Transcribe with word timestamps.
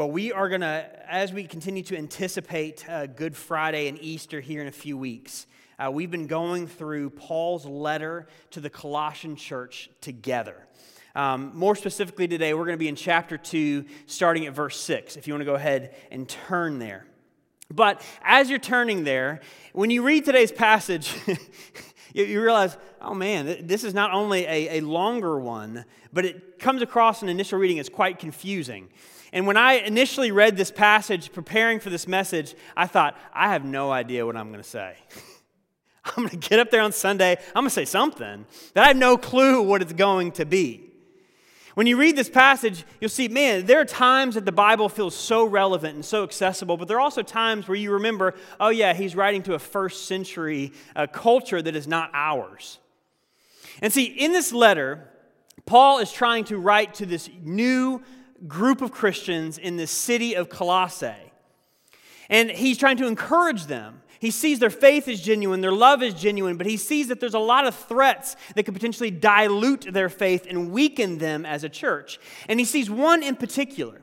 Well, 0.00 0.10
we 0.10 0.32
are 0.32 0.48
going 0.48 0.62
to, 0.62 0.88
as 1.10 1.30
we 1.30 1.44
continue 1.44 1.82
to 1.82 1.94
anticipate 1.98 2.88
uh, 2.88 3.04
Good 3.04 3.36
Friday 3.36 3.86
and 3.86 4.00
Easter 4.00 4.40
here 4.40 4.62
in 4.62 4.66
a 4.66 4.72
few 4.72 4.96
weeks, 4.96 5.46
uh, 5.78 5.90
we've 5.90 6.10
been 6.10 6.26
going 6.26 6.68
through 6.68 7.10
Paul's 7.10 7.66
letter 7.66 8.26
to 8.52 8.60
the 8.60 8.70
Colossian 8.70 9.36
church 9.36 9.90
together. 10.00 10.56
Um, 11.14 11.52
more 11.54 11.76
specifically, 11.76 12.26
today, 12.26 12.54
we're 12.54 12.64
going 12.64 12.78
to 12.78 12.82
be 12.82 12.88
in 12.88 12.96
chapter 12.96 13.36
2, 13.36 13.84
starting 14.06 14.46
at 14.46 14.54
verse 14.54 14.80
6, 14.80 15.18
if 15.18 15.26
you 15.26 15.34
want 15.34 15.42
to 15.42 15.44
go 15.44 15.54
ahead 15.54 15.94
and 16.10 16.26
turn 16.26 16.78
there. 16.78 17.04
But 17.70 18.00
as 18.24 18.48
you're 18.48 18.58
turning 18.58 19.04
there, 19.04 19.40
when 19.74 19.90
you 19.90 20.02
read 20.02 20.24
today's 20.24 20.50
passage, 20.50 21.14
you 22.14 22.40
realize, 22.40 22.78
oh 23.02 23.12
man, 23.12 23.66
this 23.66 23.84
is 23.84 23.92
not 23.92 24.14
only 24.14 24.46
a, 24.46 24.78
a 24.78 24.80
longer 24.80 25.38
one, 25.38 25.84
but 26.10 26.24
it 26.24 26.58
comes 26.58 26.80
across 26.80 27.22
in 27.22 27.28
initial 27.28 27.58
reading 27.58 27.78
as 27.78 27.90
quite 27.90 28.18
confusing. 28.18 28.88
And 29.32 29.46
when 29.46 29.56
I 29.56 29.74
initially 29.74 30.32
read 30.32 30.56
this 30.56 30.70
passage, 30.70 31.32
preparing 31.32 31.78
for 31.80 31.90
this 31.90 32.08
message, 32.08 32.54
I 32.76 32.86
thought, 32.86 33.16
I 33.32 33.48
have 33.48 33.64
no 33.64 33.92
idea 33.92 34.26
what 34.26 34.36
I'm 34.36 34.50
going 34.50 34.62
to 34.62 34.68
say. 34.68 34.96
I'm 36.04 36.24
going 36.24 36.28
to 36.30 36.36
get 36.48 36.58
up 36.58 36.70
there 36.70 36.82
on 36.82 36.92
Sunday, 36.92 37.36
I'm 37.48 37.62
going 37.62 37.66
to 37.66 37.70
say 37.70 37.84
something 37.84 38.46
that 38.74 38.84
I 38.84 38.88
have 38.88 38.96
no 38.96 39.16
clue 39.16 39.62
what 39.62 39.82
it's 39.82 39.92
going 39.92 40.32
to 40.32 40.44
be. 40.44 40.90
When 41.74 41.86
you 41.86 41.96
read 41.96 42.16
this 42.16 42.28
passage, 42.28 42.84
you'll 43.00 43.10
see, 43.10 43.28
man, 43.28 43.66
there 43.66 43.80
are 43.80 43.84
times 43.84 44.34
that 44.34 44.44
the 44.44 44.52
Bible 44.52 44.88
feels 44.88 45.14
so 45.14 45.44
relevant 45.44 45.94
and 45.94 46.04
so 46.04 46.24
accessible, 46.24 46.76
but 46.76 46.88
there 46.88 46.96
are 46.96 47.00
also 47.00 47.22
times 47.22 47.68
where 47.68 47.76
you 47.76 47.92
remember, 47.92 48.34
oh, 48.58 48.70
yeah, 48.70 48.92
he's 48.92 49.14
writing 49.14 49.42
to 49.44 49.54
a 49.54 49.58
first 49.58 50.06
century 50.06 50.72
uh, 50.96 51.06
culture 51.06 51.62
that 51.62 51.76
is 51.76 51.86
not 51.86 52.10
ours. 52.12 52.80
And 53.80 53.92
see, 53.92 54.04
in 54.04 54.32
this 54.32 54.52
letter, 54.52 55.08
Paul 55.64 56.00
is 56.00 56.10
trying 56.10 56.44
to 56.46 56.58
write 56.58 56.94
to 56.94 57.06
this 57.06 57.30
new 57.40 58.02
group 58.46 58.82
of 58.82 58.92
Christians 58.92 59.58
in 59.58 59.76
the 59.76 59.86
city 59.86 60.34
of 60.34 60.48
Colossae. 60.48 61.32
And 62.28 62.50
he's 62.50 62.78
trying 62.78 62.96
to 62.98 63.06
encourage 63.06 63.66
them. 63.66 64.02
He 64.20 64.30
sees 64.30 64.58
their 64.58 64.70
faith 64.70 65.08
is 65.08 65.20
genuine, 65.20 65.62
their 65.62 65.72
love 65.72 66.02
is 66.02 66.12
genuine, 66.12 66.58
but 66.58 66.66
he 66.66 66.76
sees 66.76 67.08
that 67.08 67.20
there's 67.20 67.34
a 67.34 67.38
lot 67.38 67.66
of 67.66 67.74
threats 67.74 68.36
that 68.54 68.64
could 68.64 68.74
potentially 68.74 69.10
dilute 69.10 69.86
their 69.90 70.10
faith 70.10 70.46
and 70.48 70.70
weaken 70.70 71.18
them 71.18 71.46
as 71.46 71.64
a 71.64 71.70
church. 71.70 72.20
And 72.46 72.60
he 72.60 72.66
sees 72.66 72.90
one 72.90 73.22
in 73.22 73.34
particular 73.34 74.02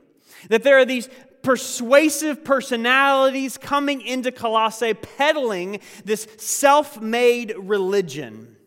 that 0.49 0.63
there 0.63 0.79
are 0.79 0.85
these 0.85 1.07
persuasive 1.43 2.43
personalities 2.43 3.57
coming 3.57 4.01
into 4.01 4.31
Colossae 4.31 4.95
peddling 4.95 5.79
this 6.03 6.27
self 6.37 6.99
made 6.99 7.53
religion, 7.55 8.57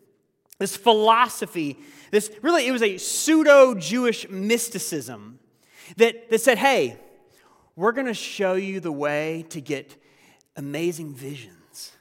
this 0.57 0.77
philosophy, 0.77 1.77
this 2.11 2.31
really, 2.41 2.65
it 2.65 2.71
was 2.71 2.81
a 2.81 2.97
pseudo 2.97 3.75
Jewish 3.75 4.27
mysticism 4.29 5.39
that, 5.97 6.29
that 6.29 6.39
said, 6.39 6.57
hey, 6.57 6.97
we're 7.75 7.93
going 7.93 8.07
to 8.07 8.13
show 8.13 8.53
you 8.53 8.79
the 8.79 8.91
way 8.91 9.45
to 9.49 9.61
get 9.61 9.95
amazing 10.55 11.15
visions, 11.15 11.91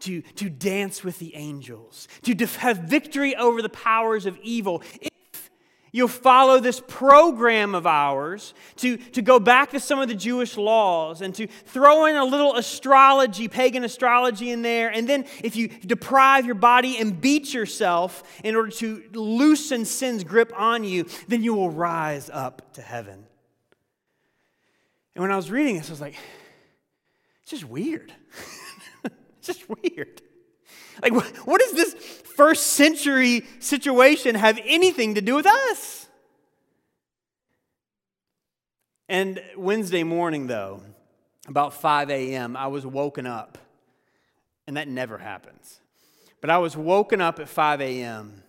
to, 0.00 0.22
to 0.22 0.50
dance 0.50 1.04
with 1.04 1.18
the 1.18 1.34
angels, 1.36 2.08
to 2.22 2.34
def- 2.34 2.56
have 2.56 2.78
victory 2.78 3.36
over 3.36 3.62
the 3.62 3.68
powers 3.68 4.26
of 4.26 4.36
evil. 4.42 4.82
If 5.00 5.50
you'll 5.92 6.08
follow 6.08 6.60
this 6.60 6.82
program 6.86 7.74
of 7.74 7.86
ours 7.86 8.54
to, 8.76 8.96
to 8.96 9.22
go 9.22 9.38
back 9.38 9.70
to 9.70 9.80
some 9.80 10.00
of 10.00 10.08
the 10.08 10.14
Jewish 10.14 10.56
laws 10.56 11.20
and 11.20 11.34
to 11.36 11.46
throw 11.46 12.06
in 12.06 12.16
a 12.16 12.24
little 12.24 12.56
astrology, 12.56 13.48
pagan 13.48 13.84
astrology 13.84 14.50
in 14.50 14.62
there, 14.62 14.88
and 14.88 15.08
then 15.08 15.24
if 15.42 15.56
you 15.56 15.68
deprive 15.68 16.44
your 16.44 16.54
body 16.54 16.98
and 16.98 17.20
beat 17.20 17.54
yourself 17.54 18.22
in 18.44 18.56
order 18.56 18.70
to 18.72 19.02
loosen 19.12 19.84
sin's 19.84 20.24
grip 20.24 20.52
on 20.56 20.84
you, 20.84 21.06
then 21.28 21.42
you 21.42 21.54
will 21.54 21.70
rise 21.70 22.30
up 22.32 22.72
to 22.74 22.82
heaven. 22.82 23.26
And 25.14 25.22
when 25.22 25.32
I 25.32 25.36
was 25.36 25.50
reading 25.50 25.76
this, 25.76 25.88
I 25.88 25.92
was 25.92 26.00
like, 26.00 26.16
it's 27.42 27.50
just 27.50 27.64
weird. 27.64 28.12
it's 29.04 29.46
just 29.46 29.68
weird. 29.68 30.22
Like, 31.02 31.12
what 31.46 31.60
does 31.60 31.72
this 31.72 31.94
first 32.36 32.68
century 32.68 33.44
situation 33.58 34.34
have 34.34 34.58
anything 34.64 35.14
to 35.14 35.20
do 35.20 35.34
with 35.34 35.46
us? 35.46 36.06
And 39.08 39.42
Wednesday 39.56 40.04
morning, 40.04 40.46
though, 40.46 40.82
about 41.48 41.74
5 41.74 42.10
a.m., 42.10 42.56
I 42.56 42.68
was 42.68 42.86
woken 42.86 43.26
up. 43.26 43.58
And 44.66 44.76
that 44.76 44.86
never 44.86 45.18
happens. 45.18 45.80
But 46.40 46.50
I 46.50 46.58
was 46.58 46.76
woken 46.76 47.20
up 47.20 47.40
at 47.40 47.48
5 47.48 47.80
a.m., 47.80 48.44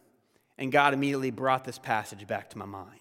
and 0.59 0.72
God 0.72 0.93
immediately 0.93 1.31
brought 1.31 1.66
this 1.66 1.79
passage 1.79 2.28
back 2.28 2.51
to 2.51 2.57
my 2.59 2.66
mind. 2.66 2.99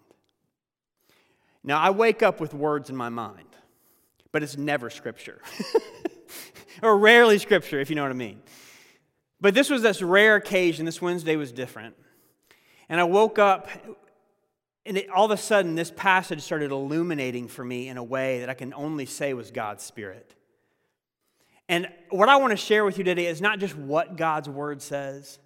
Now, 1.63 1.79
I 1.79 1.91
wake 1.91 2.23
up 2.23 2.41
with 2.41 2.55
words 2.55 2.89
in 2.89 2.97
my 2.97 3.11
mind 3.11 3.50
but 4.33 4.43
it's 4.43 4.57
never 4.57 4.91
scripture. 4.91 5.41
or 6.83 6.97
rarely 6.99 7.39
scripture, 7.39 7.81
if 7.81 7.91
you 7.91 7.97
know 7.97 8.03
what 8.03 8.11
I 8.11 8.15
mean. 8.15 8.41
But 9.41 9.55
this 9.55 9.71
was 9.71 9.83
this 9.83 10.03
rare 10.03 10.37
occasion. 10.37 10.87
This 10.87 11.03
Wednesday 11.03 11.37
was 11.37 11.53
different. 11.53 11.97
And 12.89 13.01
I 13.01 13.05
woke 13.05 13.39
up, 13.39 13.69
and 14.87 14.99
it, 14.99 15.11
all 15.11 15.25
of 15.25 15.31
a 15.31 15.37
sudden, 15.37 15.75
this 15.75 15.91
passage 15.91 16.43
started 16.43 16.71
illuminating 16.71 17.49
for 17.49 17.65
me 17.65 17.89
in 17.89 17.97
a 17.97 18.05
way 18.05 18.41
that 18.41 18.49
I 18.49 18.55
can 18.55 18.75
only 18.75 19.07
say 19.07 19.35
was 19.35 19.51
God's 19.51 19.85
Spirit. 19.85 20.35
And 21.69 21.89
what 22.11 22.29
I 22.29 22.37
want 22.37 22.51
to 22.51 22.57
share 22.57 22.85
with 22.85 22.99
you 22.99 23.05
today 23.05 23.27
is 23.27 23.41
not 23.41 23.61
just 23.61 23.77
what 23.77 24.17
God's 24.17 24.49
Word 24.49 24.83
says, 24.83 25.39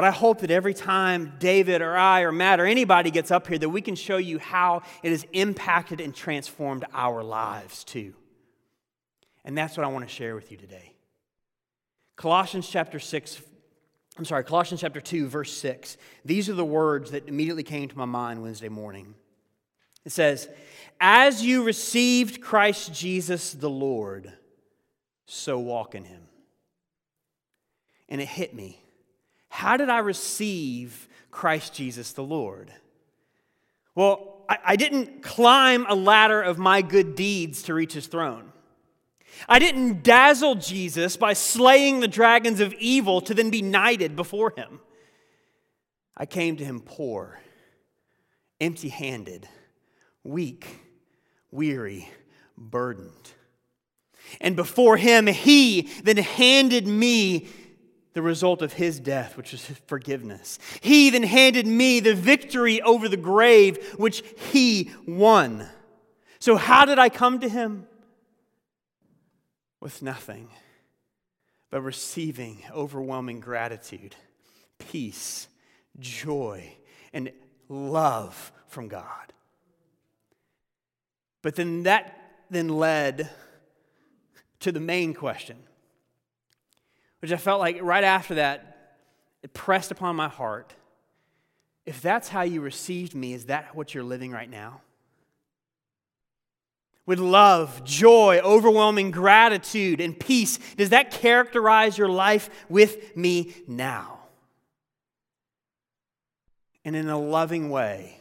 but 0.00 0.06
I 0.06 0.12
hope 0.12 0.40
that 0.40 0.50
every 0.50 0.72
time 0.72 1.34
David 1.38 1.82
or 1.82 1.94
I 1.94 2.22
or 2.22 2.32
Matt 2.32 2.58
or 2.58 2.64
anybody 2.64 3.10
gets 3.10 3.30
up 3.30 3.46
here, 3.46 3.58
that 3.58 3.68
we 3.68 3.82
can 3.82 3.94
show 3.94 4.16
you 4.16 4.38
how 4.38 4.80
it 5.02 5.10
has 5.10 5.26
impacted 5.34 6.00
and 6.00 6.14
transformed 6.14 6.86
our 6.94 7.22
lives 7.22 7.84
too. 7.84 8.14
And 9.44 9.58
that's 9.58 9.76
what 9.76 9.84
I 9.84 9.88
want 9.88 10.08
to 10.08 10.10
share 10.10 10.34
with 10.34 10.50
you 10.50 10.56
today. 10.56 10.94
Colossians 12.16 12.66
chapter 12.66 12.98
6, 12.98 13.42
I'm 14.16 14.24
sorry, 14.24 14.42
Colossians 14.42 14.80
chapter 14.80 15.02
2, 15.02 15.26
verse 15.26 15.52
6. 15.52 15.98
These 16.24 16.48
are 16.48 16.54
the 16.54 16.64
words 16.64 17.10
that 17.10 17.28
immediately 17.28 17.62
came 17.62 17.86
to 17.86 17.98
my 17.98 18.06
mind 18.06 18.40
Wednesday 18.40 18.70
morning. 18.70 19.14
It 20.06 20.12
says, 20.12 20.48
As 20.98 21.44
you 21.44 21.62
received 21.62 22.40
Christ 22.40 22.94
Jesus 22.94 23.52
the 23.52 23.68
Lord, 23.68 24.32
so 25.26 25.58
walk 25.58 25.94
in 25.94 26.04
him. 26.04 26.22
And 28.08 28.22
it 28.22 28.28
hit 28.28 28.54
me 28.54 28.80
how 29.50 29.76
did 29.76 29.90
I 29.90 29.98
receive 29.98 31.08
Christ 31.30 31.74
Jesus 31.74 32.12
the 32.12 32.22
Lord? 32.22 32.72
Well, 33.94 34.44
I, 34.48 34.58
I 34.64 34.76
didn't 34.76 35.22
climb 35.22 35.84
a 35.88 35.94
ladder 35.94 36.40
of 36.40 36.56
my 36.56 36.80
good 36.80 37.14
deeds 37.14 37.64
to 37.64 37.74
reach 37.74 37.92
his 37.92 38.06
throne. 38.06 38.52
I 39.48 39.58
didn't 39.58 40.02
dazzle 40.02 40.54
Jesus 40.54 41.16
by 41.16 41.32
slaying 41.32 42.00
the 42.00 42.08
dragons 42.08 42.60
of 42.60 42.72
evil 42.74 43.20
to 43.22 43.34
then 43.34 43.50
be 43.50 43.62
knighted 43.62 44.16
before 44.16 44.52
him. 44.56 44.80
I 46.16 46.26
came 46.26 46.56
to 46.56 46.64
him 46.64 46.80
poor, 46.80 47.40
empty 48.60 48.88
handed, 48.88 49.48
weak, 50.22 50.66
weary, 51.50 52.08
burdened. 52.56 53.32
And 54.40 54.54
before 54.54 54.96
him, 54.96 55.26
he 55.26 55.88
then 56.04 56.18
handed 56.18 56.86
me 56.86 57.48
the 58.12 58.22
result 58.22 58.62
of 58.62 58.74
his 58.74 58.98
death, 58.98 59.36
which 59.36 59.54
is 59.54 59.64
forgiveness. 59.86 60.58
He 60.80 61.10
then 61.10 61.22
handed 61.22 61.66
me 61.66 62.00
the 62.00 62.14
victory 62.14 62.82
over 62.82 63.08
the 63.08 63.16
grave, 63.16 63.94
which 63.96 64.22
he 64.52 64.90
won. 65.06 65.68
So, 66.38 66.56
how 66.56 66.84
did 66.84 66.98
I 66.98 67.08
come 67.08 67.40
to 67.40 67.48
him? 67.48 67.86
With 69.80 70.02
nothing 70.02 70.50
but 71.70 71.82
receiving 71.82 72.62
overwhelming 72.72 73.40
gratitude, 73.40 74.16
peace, 74.78 75.48
joy, 75.98 76.76
and 77.12 77.30
love 77.68 78.52
from 78.66 78.88
God. 78.88 79.32
But 81.42 81.54
then 81.54 81.84
that 81.84 82.16
then 82.50 82.68
led 82.68 83.30
to 84.58 84.72
the 84.72 84.80
main 84.80 85.14
question 85.14 85.56
which 87.20 87.32
I 87.32 87.36
felt 87.36 87.60
like 87.60 87.78
right 87.82 88.04
after 88.04 88.36
that, 88.36 88.70
it 89.42 89.52
pressed 89.54 89.90
upon 89.90 90.16
my 90.16 90.28
heart. 90.28 90.74
If 91.86 92.02
that's 92.02 92.28
how 92.28 92.42
you 92.42 92.60
received 92.60 93.14
me, 93.14 93.32
is 93.32 93.46
that 93.46 93.74
what 93.74 93.94
you're 93.94 94.04
living 94.04 94.32
right 94.32 94.50
now? 94.50 94.80
With 97.06 97.18
love, 97.18 97.82
joy, 97.84 98.40
overwhelming 98.44 99.10
gratitude, 99.10 100.00
and 100.00 100.18
peace, 100.18 100.58
does 100.76 100.90
that 100.90 101.10
characterize 101.10 101.98
your 101.98 102.08
life 102.08 102.50
with 102.68 103.16
me 103.16 103.54
now? 103.66 104.20
And 106.84 106.94
in 106.94 107.08
a 107.08 107.18
loving 107.18 107.70
way, 107.70 108.16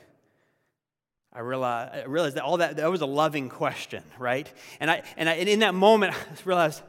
I 1.32 1.42
realized, 1.42 1.94
I 1.94 2.04
realized 2.06 2.36
that 2.36 2.44
all 2.44 2.58
that, 2.58 2.78
that 2.78 2.90
was 2.90 3.02
a 3.02 3.06
loving 3.06 3.50
question, 3.50 4.04
right? 4.18 4.52
And, 4.80 4.90
I, 4.90 5.04
and, 5.16 5.30
I, 5.30 5.34
and 5.34 5.48
in 5.48 5.60
that 5.60 5.76
moment, 5.76 6.14
I 6.16 6.18
realized 6.44 6.82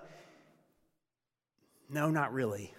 no, 1.91 2.11
not 2.11 2.33
really. 2.33 2.75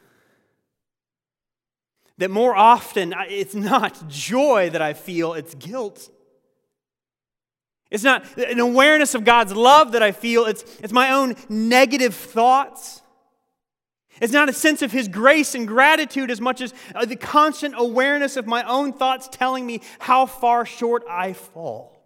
That 2.18 2.32
more 2.32 2.56
often 2.56 3.14
it's 3.30 3.56
not 3.56 4.08
joy 4.08 4.70
that 4.72 4.82
I 4.82 4.94
feel, 4.94 5.34
it's 5.34 5.56
guilt. 5.56 6.10
It's 7.90 8.04
not 8.04 8.38
an 8.38 8.60
awareness 8.60 9.16
of 9.16 9.26
God's 9.26 9.54
love 9.54 9.92
that 9.92 10.02
I 10.02 10.12
feel, 10.12 10.46
it's, 10.46 10.64
it's 10.80 10.94
my 10.94 11.12
own 11.12 11.36
negative 11.50 12.16
thoughts. 12.16 13.02
It's 14.22 14.32
not 14.32 14.50
a 14.50 14.54
sense 14.54 14.82
of 14.82 14.92
His 14.92 15.08
grace 15.08 15.56
and 15.56 15.68
gratitude 15.68 16.30
as 16.30 16.40
much 16.40 16.62
as 16.62 16.74
uh, 16.94 17.06
the 17.06 17.16
constant 17.16 17.74
awareness 17.78 18.38
of 18.38 18.46
my 18.46 18.64
own 18.64 18.94
thoughts 18.94 19.28
telling 19.30 19.66
me 19.66 19.82
how 20.00 20.26
far 20.26 20.66
short 20.66 21.04
I 21.10 21.34
fall. 21.34 21.98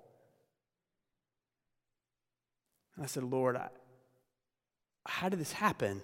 And 2.95 3.03
I 3.03 3.07
said, 3.07 3.23
Lord, 3.23 3.57
I, 3.57 3.67
how 5.05 5.29
did 5.29 5.39
this 5.39 5.51
happen? 5.51 6.01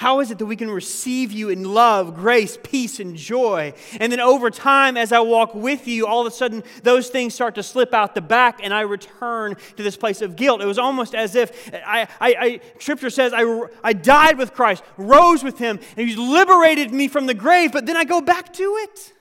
How 0.00 0.20
is 0.20 0.30
it 0.30 0.38
that 0.38 0.46
we 0.46 0.56
can 0.56 0.70
receive 0.70 1.30
you 1.30 1.50
in 1.50 1.62
love, 1.62 2.14
grace, 2.14 2.56
peace, 2.62 3.00
and 3.00 3.14
joy? 3.14 3.74
And 4.00 4.10
then 4.10 4.18
over 4.18 4.50
time, 4.50 4.96
as 4.96 5.12
I 5.12 5.20
walk 5.20 5.54
with 5.54 5.86
you, 5.86 6.06
all 6.06 6.22
of 6.22 6.26
a 6.26 6.34
sudden 6.34 6.64
those 6.82 7.10
things 7.10 7.34
start 7.34 7.56
to 7.56 7.62
slip 7.62 7.92
out 7.92 8.14
the 8.14 8.22
back 8.22 8.60
and 8.62 8.72
I 8.72 8.80
return 8.80 9.56
to 9.76 9.82
this 9.82 9.98
place 9.98 10.22
of 10.22 10.36
guilt. 10.36 10.62
It 10.62 10.64
was 10.64 10.78
almost 10.78 11.14
as 11.14 11.34
if 11.34 11.70
I, 11.74 12.08
I, 12.18 12.34
I 12.40 12.60
Scripture 12.78 13.10
says, 13.10 13.34
I, 13.36 13.66
I 13.84 13.92
died 13.92 14.38
with 14.38 14.54
Christ, 14.54 14.82
rose 14.96 15.44
with 15.44 15.58
him, 15.58 15.78
and 15.98 16.08
he's 16.08 16.16
liberated 16.16 16.94
me 16.94 17.06
from 17.06 17.26
the 17.26 17.34
grave, 17.34 17.70
but 17.70 17.84
then 17.84 17.98
I 17.98 18.04
go 18.04 18.22
back 18.22 18.54
to 18.54 18.76
it. 18.78 19.12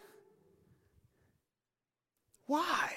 Why? 2.45 2.93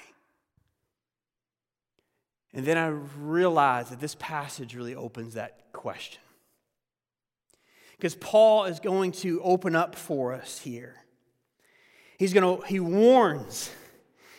And 2.53 2.65
then 2.65 2.77
I 2.77 2.87
realized 2.87 3.91
that 3.91 3.99
this 3.99 4.15
passage 4.17 4.73
really 4.73 4.95
opens 4.95 5.33
that 5.33 5.73
question. 5.73 6.22
Because 8.03 8.15
Paul 8.15 8.65
is 8.65 8.81
going 8.81 9.13
to 9.13 9.41
open 9.43 9.77
up 9.77 9.95
for 9.95 10.33
us 10.33 10.59
here. 10.59 10.93
He's 12.17 12.33
going 12.33 12.59
to, 12.59 12.67
he 12.67 12.81
warns 12.81 13.71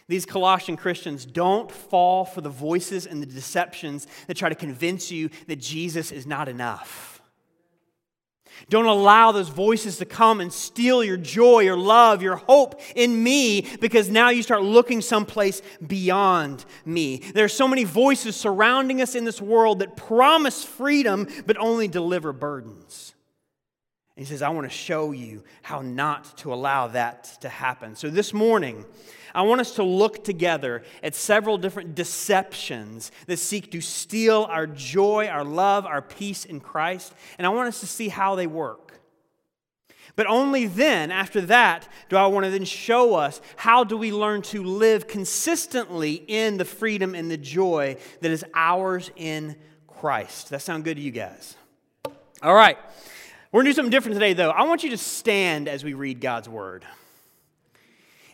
these 0.07 0.27
Colossian 0.27 0.77
Christians 0.77 1.25
don't 1.25 1.73
fall 1.73 2.27
for 2.27 2.43
the 2.43 2.51
voices 2.51 3.07
and 3.07 3.23
the 3.23 3.27
deceptions 3.27 4.07
that 4.27 4.37
try 4.37 4.51
to 4.51 4.55
convince 4.55 5.11
you 5.11 5.31
that 5.47 5.61
Jesus 5.61 6.13
is 6.13 6.27
not 6.27 6.47
enough. 6.47 7.23
Don't 8.69 8.85
allow 8.85 9.33
those 9.33 9.49
voices 9.49 9.97
to 9.97 10.05
come 10.05 10.43
and 10.43 10.53
steal 10.53 11.03
your 11.03 11.17
joy, 11.17 11.61
your 11.61 11.79
love, 11.79 12.21
your 12.21 12.37
hope 12.37 12.83
in 12.95 13.23
me 13.23 13.67
because 13.81 14.11
now 14.11 14.29
you 14.29 14.43
start 14.43 14.63
looking 14.63 15.01
someplace 15.01 15.63
beyond 15.87 16.67
me. 16.85 17.23
There 17.33 17.47
are 17.47 17.49
so 17.49 17.67
many 17.67 17.85
voices 17.85 18.37
surrounding 18.37 19.01
us 19.01 19.15
in 19.15 19.25
this 19.25 19.41
world 19.41 19.79
that 19.79 19.97
promise 19.97 20.63
freedom 20.63 21.29
but 21.47 21.57
only 21.57 21.89
deliver 21.89 22.35
burdens. 22.35 23.14
He 24.17 24.25
says, 24.25 24.43
I 24.43 24.51
want 24.51 24.71
to 24.71 24.77
show 24.77 25.11
you 25.11 25.43
how 25.63 25.83
not 25.83 26.39
to 26.39 26.55
allow 26.55 26.87
that 26.89 27.25
to 27.41 27.49
happen. 27.49 27.97
So 27.97 28.11
this 28.11 28.33
morning, 28.33 28.85
I 29.35 29.43
want 29.43 29.61
us 29.61 29.75
to 29.75 29.83
look 29.83 30.23
together 30.23 30.85
at 31.03 31.17
several 31.17 31.59
different 31.59 31.97
deceptions 31.97 33.11
that 33.27 33.39
seek 33.39 33.73
to 33.73 33.81
steal 33.81 34.47
our 34.49 34.69
joy, 34.69 35.27
our 35.27 35.45
love, 35.45 35.85
our 35.85 36.01
peace 36.01 36.45
in 36.45 36.61
Christ. 36.61 37.13
And 37.39 37.47
I 37.47 37.51
want 37.51 37.67
us 37.67 37.81
to 37.81 37.87
see 37.87 38.09
how 38.09 38.37
they 38.37 38.47
work. 38.47 39.01
But 40.15 40.29
only 40.29 40.67
then, 40.67 41.11
after 41.11 41.41
that, 41.41 41.89
do 42.09 42.17
I 42.17 42.29
want 42.29 42.45
to 42.45 42.51
then 42.51 42.65
show 42.65 43.17
us 43.17 43.41
how 43.57 43.83
do 43.83 43.97
we 43.97 44.13
learn 44.13 44.43
to 44.43 44.63
live 44.63 45.09
consistently 45.09 46.23
in 46.29 46.57
the 46.57 46.65
freedom 46.65 47.17
and 47.17 47.29
the 47.29 47.37
joy 47.37 47.97
that 48.21 48.31
is 48.31 48.45
ours 48.55 49.11
in 49.17 49.57
Christ. 49.89 50.51
That 50.51 50.63
sound 50.63 50.85
good 50.85 50.99
to 50.99 51.03
you 51.03 51.11
guys? 51.11 51.57
All 52.43 52.55
right. 52.55 52.79
We're 53.55 53.62
going 53.62 53.67
to 53.67 53.71
do 53.71 53.77
something 53.77 53.91
different 53.93 54.15
today, 54.15 54.33
though. 54.33 54.51
I 54.51 54.65
want 54.65 54.83
you 54.83 54.91
to 54.91 54.97
stand 54.97 55.69
as 55.69 55.85
we 55.85 55.95
read 55.95 56.21
God's 56.21 56.49
word. 56.49 56.85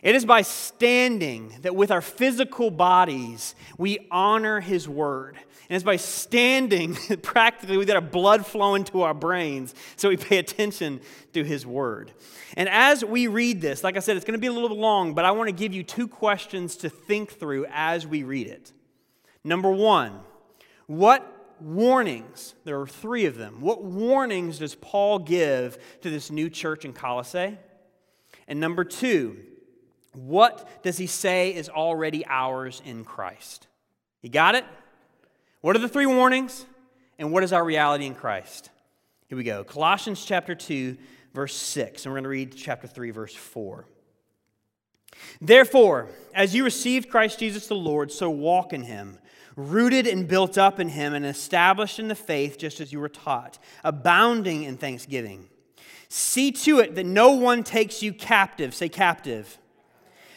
It 0.01 0.15
is 0.15 0.25
by 0.25 0.41
standing 0.41 1.55
that 1.61 1.75
with 1.75 1.91
our 1.91 2.01
physical 2.01 2.71
bodies 2.71 3.53
we 3.77 4.07
honor 4.09 4.61
His 4.61 4.89
word. 4.89 5.35
And 5.69 5.75
it's 5.75 5.83
by 5.83 5.97
standing, 5.97 6.95
practically, 7.21 7.77
we 7.77 7.85
got 7.85 7.97
our 7.97 8.01
blood 8.01 8.47
flowing 8.47 8.83
to 8.85 9.03
our 9.03 9.13
brains 9.13 9.75
so 9.95 10.09
we 10.09 10.17
pay 10.17 10.39
attention 10.39 11.01
to 11.33 11.43
His 11.43 11.67
word. 11.67 12.13
And 12.57 12.67
as 12.67 13.05
we 13.05 13.27
read 13.27 13.61
this, 13.61 13.83
like 13.83 13.97
I 13.97 13.99
said, 13.99 14.15
it's 14.15 14.25
going 14.25 14.39
to 14.39 14.41
be 14.41 14.47
a 14.47 14.51
little 14.51 14.75
long, 14.75 15.13
but 15.13 15.23
I 15.23 15.29
want 15.29 15.49
to 15.49 15.53
give 15.53 15.71
you 15.71 15.83
two 15.83 16.07
questions 16.07 16.75
to 16.77 16.89
think 16.89 17.33
through 17.33 17.67
as 17.69 18.07
we 18.07 18.23
read 18.23 18.47
it. 18.47 18.73
Number 19.43 19.69
one, 19.69 20.21
what 20.87 21.40
warnings, 21.61 22.55
there 22.63 22.79
are 22.79 22.87
three 22.87 23.25
of 23.25 23.37
them, 23.37 23.61
what 23.61 23.83
warnings 23.83 24.59
does 24.59 24.75
Paul 24.75 25.19
give 25.19 25.77
to 26.01 26.09
this 26.09 26.31
new 26.31 26.49
church 26.49 26.85
in 26.85 26.93
Colossae? 26.93 27.57
And 28.47 28.59
number 28.59 28.83
two, 28.83 29.37
what 30.13 30.83
does 30.83 30.97
he 30.97 31.07
say 31.07 31.53
is 31.53 31.69
already 31.69 32.25
ours 32.25 32.81
in 32.85 33.03
Christ? 33.03 33.67
You 34.21 34.29
got 34.29 34.55
it? 34.55 34.65
What 35.61 35.75
are 35.75 35.79
the 35.79 35.89
three 35.89 36.05
warnings? 36.05 36.65
And 37.17 37.31
what 37.31 37.43
is 37.43 37.53
our 37.53 37.63
reality 37.63 38.05
in 38.05 38.15
Christ? 38.15 38.69
Here 39.27 39.37
we 39.37 39.43
go. 39.43 39.63
Colossians 39.63 40.25
chapter 40.25 40.55
2, 40.55 40.97
verse 41.33 41.55
6. 41.55 42.05
And 42.05 42.11
we're 42.11 42.17
going 42.17 42.23
to 42.23 42.29
read 42.29 42.55
chapter 42.55 42.87
3, 42.87 43.11
verse 43.11 43.35
4. 43.35 43.85
Therefore, 45.39 46.09
as 46.33 46.55
you 46.55 46.63
received 46.63 47.09
Christ 47.09 47.39
Jesus 47.39 47.67
the 47.67 47.75
Lord, 47.75 48.11
so 48.11 48.29
walk 48.29 48.73
in 48.73 48.83
him 48.83 49.19
rooted 49.55 50.07
and 50.07 50.27
built 50.27 50.57
up 50.57 50.79
in 50.79 50.89
him 50.89 51.13
and 51.13 51.25
established 51.25 51.99
in 51.99 52.07
the 52.07 52.15
faith 52.15 52.57
just 52.57 52.79
as 52.79 52.91
you 52.91 52.99
were 52.99 53.09
taught, 53.09 53.59
abounding 53.83 54.63
in 54.63 54.77
thanksgiving. 54.77 55.47
See 56.09 56.51
to 56.51 56.79
it 56.79 56.95
that 56.95 57.05
no 57.05 57.31
one 57.31 57.63
takes 57.63 58.03
you 58.03 58.13
captive, 58.13 58.73
say 58.73 58.89
captive, 58.89 59.57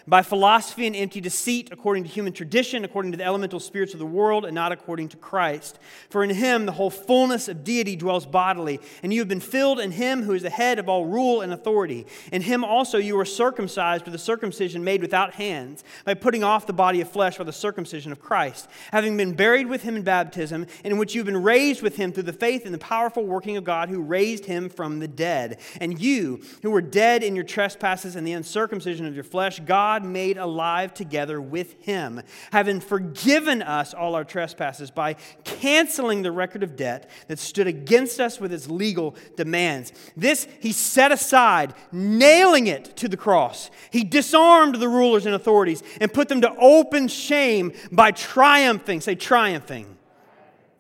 by 0.06 0.22
philosophy 0.22 0.86
and 0.86 0.94
empty 0.94 1.20
deceit, 1.20 1.70
according 1.72 2.04
to 2.04 2.10
human 2.10 2.32
tradition, 2.32 2.84
according 2.84 3.12
to 3.12 3.18
the 3.18 3.24
elemental 3.24 3.60
spirits 3.60 3.94
of 3.94 3.98
the 3.98 4.06
world, 4.06 4.44
and 4.44 4.54
not 4.54 4.72
according 4.72 5.08
to 5.08 5.16
Christ. 5.16 5.78
For 6.10 6.22
in 6.22 6.30
him 6.30 6.66
the 6.66 6.72
whole 6.72 6.90
fullness 6.90 7.48
of 7.48 7.64
deity 7.64 7.96
dwells 7.96 8.26
bodily, 8.26 8.80
and 9.02 9.12
you 9.12 9.20
have 9.20 9.28
been 9.28 9.40
filled 9.40 9.80
in 9.80 9.92
him 9.92 10.22
who 10.22 10.32
is 10.32 10.42
the 10.42 10.50
head 10.50 10.78
of 10.78 10.88
all 10.88 11.06
rule 11.06 11.40
and 11.40 11.52
authority. 11.52 12.06
In 12.32 12.42
him 12.42 12.64
also 12.64 12.98
you 12.98 13.16
were 13.16 13.24
circumcised 13.24 14.04
with 14.04 14.14
a 14.14 14.18
circumcision 14.18 14.84
made 14.84 15.00
without 15.00 15.34
hands, 15.34 15.84
by 16.04 16.14
putting 16.14 16.44
off 16.44 16.66
the 16.66 16.72
body 16.72 17.00
of 17.00 17.08
flesh 17.08 17.38
by 17.38 17.44
the 17.44 17.52
circumcision 17.52 18.12
of 18.12 18.20
Christ, 18.20 18.68
having 18.92 19.16
been 19.16 19.34
buried 19.34 19.68
with 19.68 19.82
him 19.82 19.96
in 19.96 20.02
baptism, 20.02 20.66
in 20.84 20.98
which 20.98 21.14
you 21.14 21.20
have 21.20 21.26
been 21.26 21.42
raised 21.42 21.82
with 21.82 21.96
him 21.96 22.12
through 22.12 22.24
the 22.24 22.32
faith 22.32 22.66
in 22.66 22.72
the 22.72 22.78
powerful 22.78 23.24
working 23.24 23.56
of 23.56 23.64
God 23.64 23.88
who 23.88 24.02
raised 24.02 24.44
him 24.46 24.68
from 24.68 24.98
the 24.98 25.08
dead. 25.08 25.60
And 25.80 26.00
you, 26.00 26.42
who 26.62 26.70
were 26.70 26.82
dead 26.82 27.22
in 27.22 27.34
your 27.34 27.44
trespasses 27.44 28.16
and 28.16 28.26
the 28.26 28.32
uncircumcision 28.32 29.06
of 29.06 29.14
your 29.14 29.24
flesh, 29.24 29.60
God 29.60 29.93
God 29.94 30.04
made 30.04 30.38
alive 30.38 30.92
together 30.92 31.40
with 31.40 31.80
him, 31.84 32.20
having 32.50 32.80
forgiven 32.80 33.62
us 33.62 33.94
all 33.94 34.16
our 34.16 34.24
trespasses 34.24 34.90
by 34.90 35.14
canceling 35.44 36.22
the 36.22 36.32
record 36.32 36.64
of 36.64 36.74
debt 36.74 37.08
that 37.28 37.38
stood 37.38 37.68
against 37.68 38.18
us 38.18 38.40
with 38.40 38.52
its 38.52 38.68
legal 38.68 39.14
demands. 39.36 39.92
This 40.16 40.48
he 40.58 40.72
set 40.72 41.12
aside, 41.12 41.74
nailing 41.92 42.66
it 42.66 42.96
to 42.96 43.06
the 43.06 43.16
cross. 43.16 43.70
He 43.92 44.02
disarmed 44.02 44.74
the 44.74 44.88
rulers 44.88 45.26
and 45.26 45.34
authorities 45.36 45.84
and 46.00 46.12
put 46.12 46.28
them 46.28 46.40
to 46.40 46.52
open 46.58 47.06
shame 47.06 47.72
by 47.92 48.10
triumphing, 48.10 49.00
say, 49.00 49.14
triumphing 49.14 49.96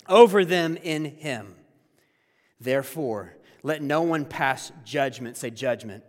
over 0.08 0.44
them 0.44 0.76
in 0.82 1.04
him. 1.04 1.54
Therefore, 2.60 3.36
let 3.62 3.80
no 3.80 4.02
one 4.02 4.24
pass 4.24 4.72
judgment, 4.84 5.36
say, 5.36 5.50
judgment 5.50 6.02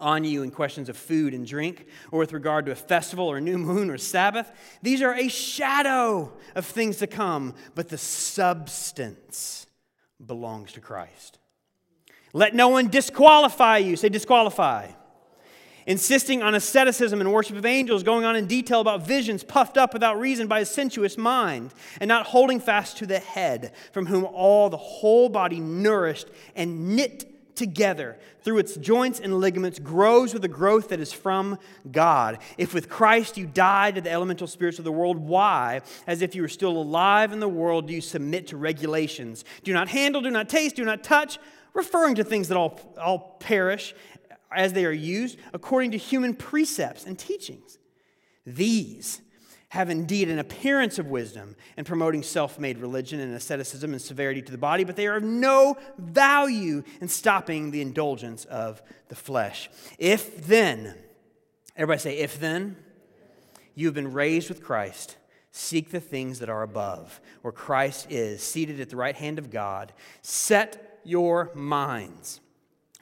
on 0.00 0.24
you 0.24 0.42
in 0.42 0.50
questions 0.50 0.88
of 0.88 0.96
food 0.96 1.34
and 1.34 1.46
drink, 1.46 1.86
or 2.10 2.18
with 2.18 2.32
regard 2.32 2.66
to 2.66 2.72
a 2.72 2.76
festival 2.76 3.28
or 3.28 3.36
a 3.36 3.40
new 3.40 3.58
moon 3.58 3.90
or 3.90 3.98
Sabbath. 3.98 4.50
These 4.82 5.02
are 5.02 5.14
a 5.14 5.28
shadow 5.28 6.32
of 6.54 6.66
things 6.66 6.96
to 6.98 7.06
come, 7.06 7.54
but 7.74 7.88
the 7.88 7.98
substance 7.98 9.66
belongs 10.24 10.72
to 10.72 10.80
Christ. 10.80 11.38
Let 12.32 12.54
no 12.54 12.68
one 12.68 12.88
disqualify 12.88 13.78
you. 13.78 13.96
Say, 13.96 14.08
disqualify. 14.08 14.88
Insisting 15.86 16.42
on 16.42 16.54
asceticism 16.54 17.20
and 17.20 17.32
worship 17.32 17.56
of 17.56 17.66
angels, 17.66 18.02
going 18.02 18.24
on 18.24 18.36
in 18.36 18.46
detail 18.46 18.80
about 18.80 19.06
visions, 19.06 19.42
puffed 19.42 19.76
up 19.76 19.92
without 19.92 20.20
reason 20.20 20.46
by 20.46 20.60
a 20.60 20.64
sensuous 20.64 21.16
mind, 21.18 21.72
and 22.00 22.06
not 22.06 22.26
holding 22.26 22.60
fast 22.60 22.98
to 22.98 23.06
the 23.06 23.18
head, 23.18 23.72
from 23.92 24.06
whom 24.06 24.24
all 24.24 24.68
the 24.68 24.76
whole 24.76 25.28
body 25.28 25.58
nourished 25.58 26.28
and 26.54 26.94
knit 26.94 27.24
together 27.60 28.18
through 28.42 28.56
its 28.56 28.74
joints 28.76 29.20
and 29.20 29.38
ligaments 29.38 29.78
grows 29.78 30.32
with 30.32 30.42
a 30.46 30.48
growth 30.48 30.88
that 30.88 30.98
is 30.98 31.12
from 31.12 31.58
God. 31.92 32.38
If 32.56 32.72
with 32.72 32.88
Christ 32.88 33.36
you 33.36 33.46
died 33.46 33.96
to 33.96 34.00
the 34.00 34.10
elemental 34.10 34.46
spirits 34.46 34.78
of 34.78 34.86
the 34.86 34.90
world, 34.90 35.18
why, 35.18 35.82
as 36.06 36.22
if 36.22 36.34
you 36.34 36.40
were 36.40 36.48
still 36.48 36.80
alive 36.80 37.32
in 37.32 37.38
the 37.38 37.50
world, 37.50 37.86
do 37.86 37.92
you 37.92 38.00
submit 38.00 38.46
to 38.48 38.56
regulations? 38.56 39.44
Do 39.62 39.74
not 39.74 39.90
handle, 39.90 40.22
do 40.22 40.30
not 40.30 40.48
taste, 40.48 40.76
do 40.76 40.84
not 40.86 41.04
touch, 41.04 41.38
referring 41.74 42.14
to 42.14 42.24
things 42.24 42.48
that 42.48 42.56
all, 42.56 42.80
all 42.98 43.36
perish 43.40 43.94
as 44.50 44.72
they 44.72 44.86
are 44.86 44.90
used 44.90 45.38
according 45.52 45.90
to 45.90 45.98
human 45.98 46.34
precepts 46.34 47.04
and 47.04 47.18
teachings. 47.18 47.78
These 48.46 49.20
have 49.70 49.90
indeed 49.90 50.28
an 50.28 50.38
appearance 50.38 50.98
of 50.98 51.06
wisdom 51.06 51.56
in 51.76 51.84
promoting 51.84 52.22
self 52.22 52.58
made 52.58 52.78
religion 52.78 53.18
and 53.20 53.34
asceticism 53.34 53.92
and 53.92 54.02
severity 54.02 54.42
to 54.42 54.52
the 54.52 54.58
body, 54.58 54.84
but 54.84 54.96
they 54.96 55.06
are 55.06 55.16
of 55.16 55.22
no 55.22 55.76
value 55.98 56.82
in 57.00 57.08
stopping 57.08 57.70
the 57.70 57.80
indulgence 57.80 58.44
of 58.44 58.82
the 59.08 59.16
flesh. 59.16 59.70
If 59.98 60.46
then, 60.46 60.94
everybody 61.76 62.00
say, 62.00 62.18
if 62.18 62.38
then, 62.38 62.76
you 63.74 63.86
have 63.86 63.94
been 63.94 64.12
raised 64.12 64.48
with 64.48 64.62
Christ, 64.62 65.16
Seek 65.52 65.90
the 65.90 66.00
things 66.00 66.38
that 66.38 66.48
are 66.48 66.62
above, 66.62 67.20
where 67.42 67.52
Christ 67.52 68.06
is, 68.08 68.40
seated 68.40 68.80
at 68.80 68.88
the 68.88 68.96
right 68.96 69.16
hand 69.16 69.38
of 69.38 69.50
God. 69.50 69.92
Set 70.22 71.00
your 71.02 71.50
minds 71.54 72.40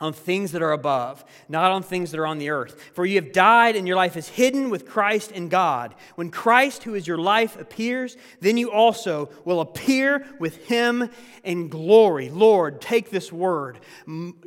on 0.00 0.12
things 0.12 0.52
that 0.52 0.62
are 0.62 0.73
above, 0.73 1.25
not 1.49 1.71
on 1.71 1.83
things 1.83 2.11
that 2.11 2.21
are 2.21 2.26
on 2.26 2.38
the 2.38 2.50
earth. 2.50 2.90
For 2.95 3.05
you 3.05 3.17
have 3.17 3.33
died, 3.33 3.76
and 3.76 3.87
your 3.87 3.97
life 3.97 4.17
is 4.17 4.28
hidden 4.28 4.71
with 4.71 4.87
Christ 4.87 5.33
in 5.33 5.49
God. 5.49 5.95
When 6.14 6.31
Christ, 6.31 6.85
who 6.85 6.95
is 6.95 7.07
your 7.07 7.19
life, 7.19 7.59
appears, 7.59 8.17
then 8.40 8.57
you 8.57 8.71
also 8.71 9.31
will 9.45 9.61
appear 9.61 10.26
with 10.38 10.67
him 10.67 11.11
in 11.43 11.69
glory. 11.69 12.31
Lord, 12.31 12.81
take 12.81 13.11
this 13.11 13.33
word, 13.33 13.81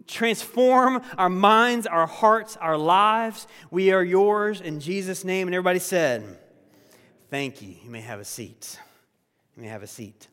transform 0.08 1.02
our 1.18 1.30
minds, 1.30 1.88
our 1.88 2.08
hearts, 2.08 2.58
our 2.58 2.78
lives. 2.78 3.48
We 3.70 3.92
are 3.92 4.04
yours 4.04 4.62
in 4.62 4.80
Jesus' 4.80 5.24
name. 5.24 5.48
And 5.48 5.56
everybody 5.56 5.80
said, 5.80 6.38
Thank 7.30 7.62
you. 7.62 7.76
You 7.82 7.90
may 7.90 8.02
have 8.02 8.20
a 8.20 8.26
seat. 8.26 8.78
You 9.56 9.64
may 9.64 9.70
have 9.70 9.84
a 9.84 9.88
seat. 9.88 10.28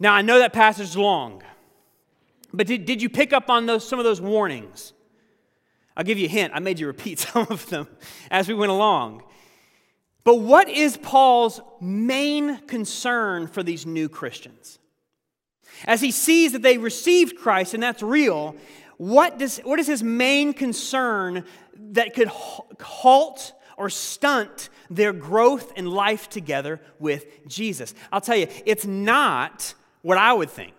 Now, 0.00 0.12
I 0.12 0.22
know 0.22 0.40
that 0.40 0.52
passage 0.52 0.88
is 0.88 0.96
long, 0.96 1.42
but 2.56 2.66
did, 2.66 2.84
did 2.84 3.02
you 3.02 3.08
pick 3.08 3.32
up 3.32 3.50
on 3.50 3.66
those, 3.66 3.86
some 3.86 3.98
of 3.98 4.04
those 4.04 4.20
warnings? 4.20 4.92
I'll 5.96 6.04
give 6.04 6.18
you 6.18 6.26
a 6.26 6.30
hint. 6.30 6.52
I 6.54 6.60
made 6.60 6.78
you 6.78 6.86
repeat 6.86 7.18
some 7.20 7.46
of 7.50 7.66
them 7.66 7.88
as 8.30 8.48
we 8.48 8.54
went 8.54 8.72
along. 8.72 9.22
But 10.24 10.36
what 10.36 10.68
is 10.68 10.96
Paul's 10.96 11.60
main 11.80 12.58
concern 12.66 13.46
for 13.46 13.62
these 13.62 13.84
new 13.84 14.08
Christians? 14.08 14.78
As 15.86 16.00
he 16.00 16.10
sees 16.10 16.52
that 16.52 16.62
they 16.62 16.78
received 16.78 17.36
Christ 17.36 17.74
and 17.74 17.82
that's 17.82 18.02
real, 18.02 18.56
what, 18.96 19.38
does, 19.38 19.58
what 19.58 19.78
is 19.78 19.86
his 19.86 20.02
main 20.02 20.54
concern 20.54 21.44
that 21.76 22.14
could 22.14 22.28
halt 22.28 23.52
or 23.76 23.90
stunt 23.90 24.68
their 24.88 25.12
growth 25.12 25.72
and 25.76 25.88
life 25.88 26.28
together 26.28 26.80
with 26.98 27.26
Jesus. 27.48 27.94
I'll 28.12 28.20
tell 28.20 28.36
you, 28.36 28.46
it's 28.64 28.86
not 28.86 29.74
what 30.02 30.18
I 30.18 30.32
would 30.32 30.50
think. 30.50 30.74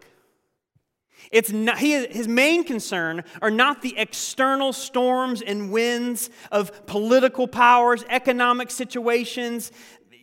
It's 1.31 1.51
not, 1.51 1.77
he, 1.77 2.05
his 2.07 2.27
main 2.27 2.63
concern 2.63 3.23
are 3.41 3.51
not 3.51 3.81
the 3.81 3.97
external 3.97 4.73
storms 4.73 5.41
and 5.41 5.71
winds 5.71 6.29
of 6.51 6.85
political 6.85 7.47
powers, 7.47 8.03
economic 8.09 8.71
situations, 8.71 9.71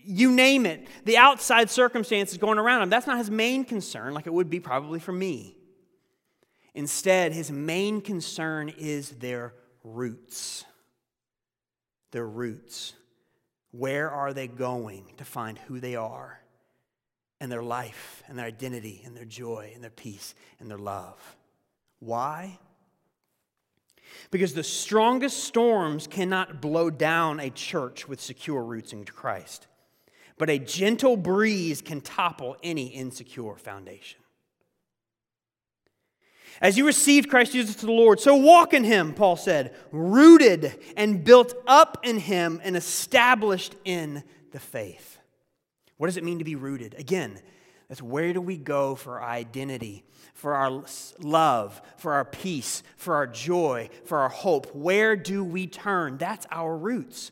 you 0.04 0.32
name 0.32 0.66
it, 0.66 0.86
the 1.04 1.16
outside 1.16 1.70
circumstances 1.70 2.38
going 2.38 2.58
around 2.58 2.82
him. 2.82 2.90
That's 2.90 3.06
not 3.06 3.18
his 3.18 3.30
main 3.30 3.64
concern, 3.64 4.14
like 4.14 4.26
it 4.26 4.32
would 4.32 4.50
be 4.50 4.60
probably 4.60 4.98
for 4.98 5.12
me. 5.12 5.56
Instead, 6.74 7.32
his 7.32 7.50
main 7.50 8.00
concern 8.00 8.68
is 8.70 9.10
their 9.10 9.54
roots 9.84 10.64
their 12.12 12.26
roots. 12.26 12.92
Where 13.72 14.10
are 14.10 14.32
they 14.32 14.46
going 14.46 15.06
to 15.16 15.24
find 15.24 15.58
who 15.58 15.80
they 15.80 15.96
are 15.96 16.38
and 17.42 17.50
their 17.50 17.62
life 17.62 18.22
and 18.28 18.38
their 18.38 18.46
identity 18.46 19.02
and 19.04 19.16
their 19.16 19.24
joy 19.24 19.72
and 19.74 19.82
their 19.82 19.90
peace 19.90 20.36
and 20.60 20.70
their 20.70 20.78
love? 20.78 21.18
Why? 21.98 22.60
Because 24.30 24.54
the 24.54 24.62
strongest 24.62 25.42
storms 25.42 26.06
cannot 26.06 26.62
blow 26.62 26.88
down 26.88 27.40
a 27.40 27.50
church 27.50 28.06
with 28.06 28.20
secure 28.20 28.62
roots 28.62 28.92
in 28.92 29.04
Christ, 29.04 29.66
but 30.38 30.50
a 30.50 30.58
gentle 30.60 31.16
breeze 31.16 31.82
can 31.82 32.00
topple 32.00 32.56
any 32.62 32.86
insecure 32.86 33.56
foundation. 33.56 34.20
As 36.60 36.78
you 36.78 36.86
received 36.86 37.28
Christ 37.28 37.52
Jesus 37.52 37.74
to 37.76 37.86
the 37.86 37.92
Lord, 37.92 38.20
so 38.20 38.36
walk 38.36 38.72
in 38.72 38.84
him, 38.84 39.14
Paul 39.14 39.34
said, 39.34 39.74
rooted 39.90 40.78
and 40.96 41.24
built 41.24 41.54
up 41.66 41.98
in 42.04 42.18
him 42.18 42.60
and 42.62 42.76
established 42.76 43.74
in 43.84 44.22
the 44.52 44.60
faith. 44.60 45.11
What 46.02 46.08
does 46.08 46.16
it 46.16 46.24
mean 46.24 46.40
to 46.40 46.44
be 46.44 46.56
rooted? 46.56 46.96
Again, 46.98 47.38
that's 47.88 48.02
where 48.02 48.32
do 48.32 48.40
we 48.40 48.56
go 48.56 48.96
for 48.96 49.22
identity, 49.22 50.02
for 50.34 50.56
our 50.56 50.82
love, 51.20 51.80
for 51.96 52.14
our 52.14 52.24
peace, 52.24 52.82
for 52.96 53.14
our 53.14 53.28
joy, 53.28 53.88
for 54.04 54.18
our 54.18 54.28
hope? 54.28 54.74
Where 54.74 55.14
do 55.14 55.44
we 55.44 55.68
turn? 55.68 56.18
That's 56.18 56.44
our 56.50 56.76
roots. 56.76 57.30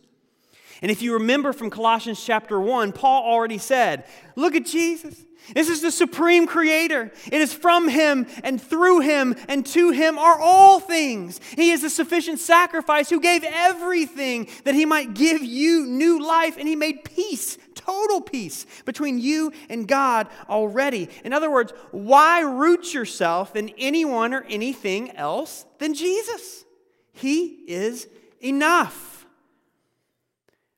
And 0.82 0.88
if 0.88 1.02
you 1.02 1.14
remember 1.14 1.52
from 1.52 1.68
Colossians 1.70 2.24
chapter 2.24 2.60
1, 2.60 2.92
Paul 2.92 3.24
already 3.24 3.58
said, 3.58 4.04
Look 4.36 4.54
at 4.54 4.66
Jesus. 4.66 5.26
This 5.52 5.68
is 5.68 5.82
the 5.82 5.90
supreme 5.90 6.46
creator. 6.46 7.10
It 7.26 7.40
is 7.40 7.52
from 7.52 7.88
him 7.88 8.26
and 8.44 8.60
through 8.62 9.00
him 9.00 9.34
and 9.48 9.66
to 9.66 9.90
him 9.90 10.18
are 10.18 10.38
all 10.38 10.78
things. 10.78 11.40
He 11.56 11.72
is 11.72 11.82
a 11.82 11.90
sufficient 11.90 12.38
sacrifice 12.38 13.10
who 13.10 13.20
gave 13.20 13.42
everything 13.44 14.48
that 14.64 14.74
he 14.74 14.84
might 14.84 15.14
give 15.14 15.42
you 15.42 15.86
new 15.86 16.24
life, 16.24 16.56
and 16.56 16.68
he 16.68 16.76
made 16.76 17.04
peace, 17.04 17.58
total 17.90 18.20
peace, 18.20 18.66
between 18.84 19.18
you 19.18 19.52
and 19.68 19.88
God 19.88 20.28
already. 20.48 21.08
In 21.24 21.32
other 21.32 21.50
words, 21.50 21.72
why 21.90 22.40
root 22.40 22.94
yourself 22.94 23.56
in 23.56 23.70
anyone 23.78 24.32
or 24.32 24.44
anything 24.48 25.10
else 25.16 25.64
than 25.78 25.94
Jesus? 25.94 26.64
He 27.12 27.64
is 27.66 28.06
enough. 28.40 29.26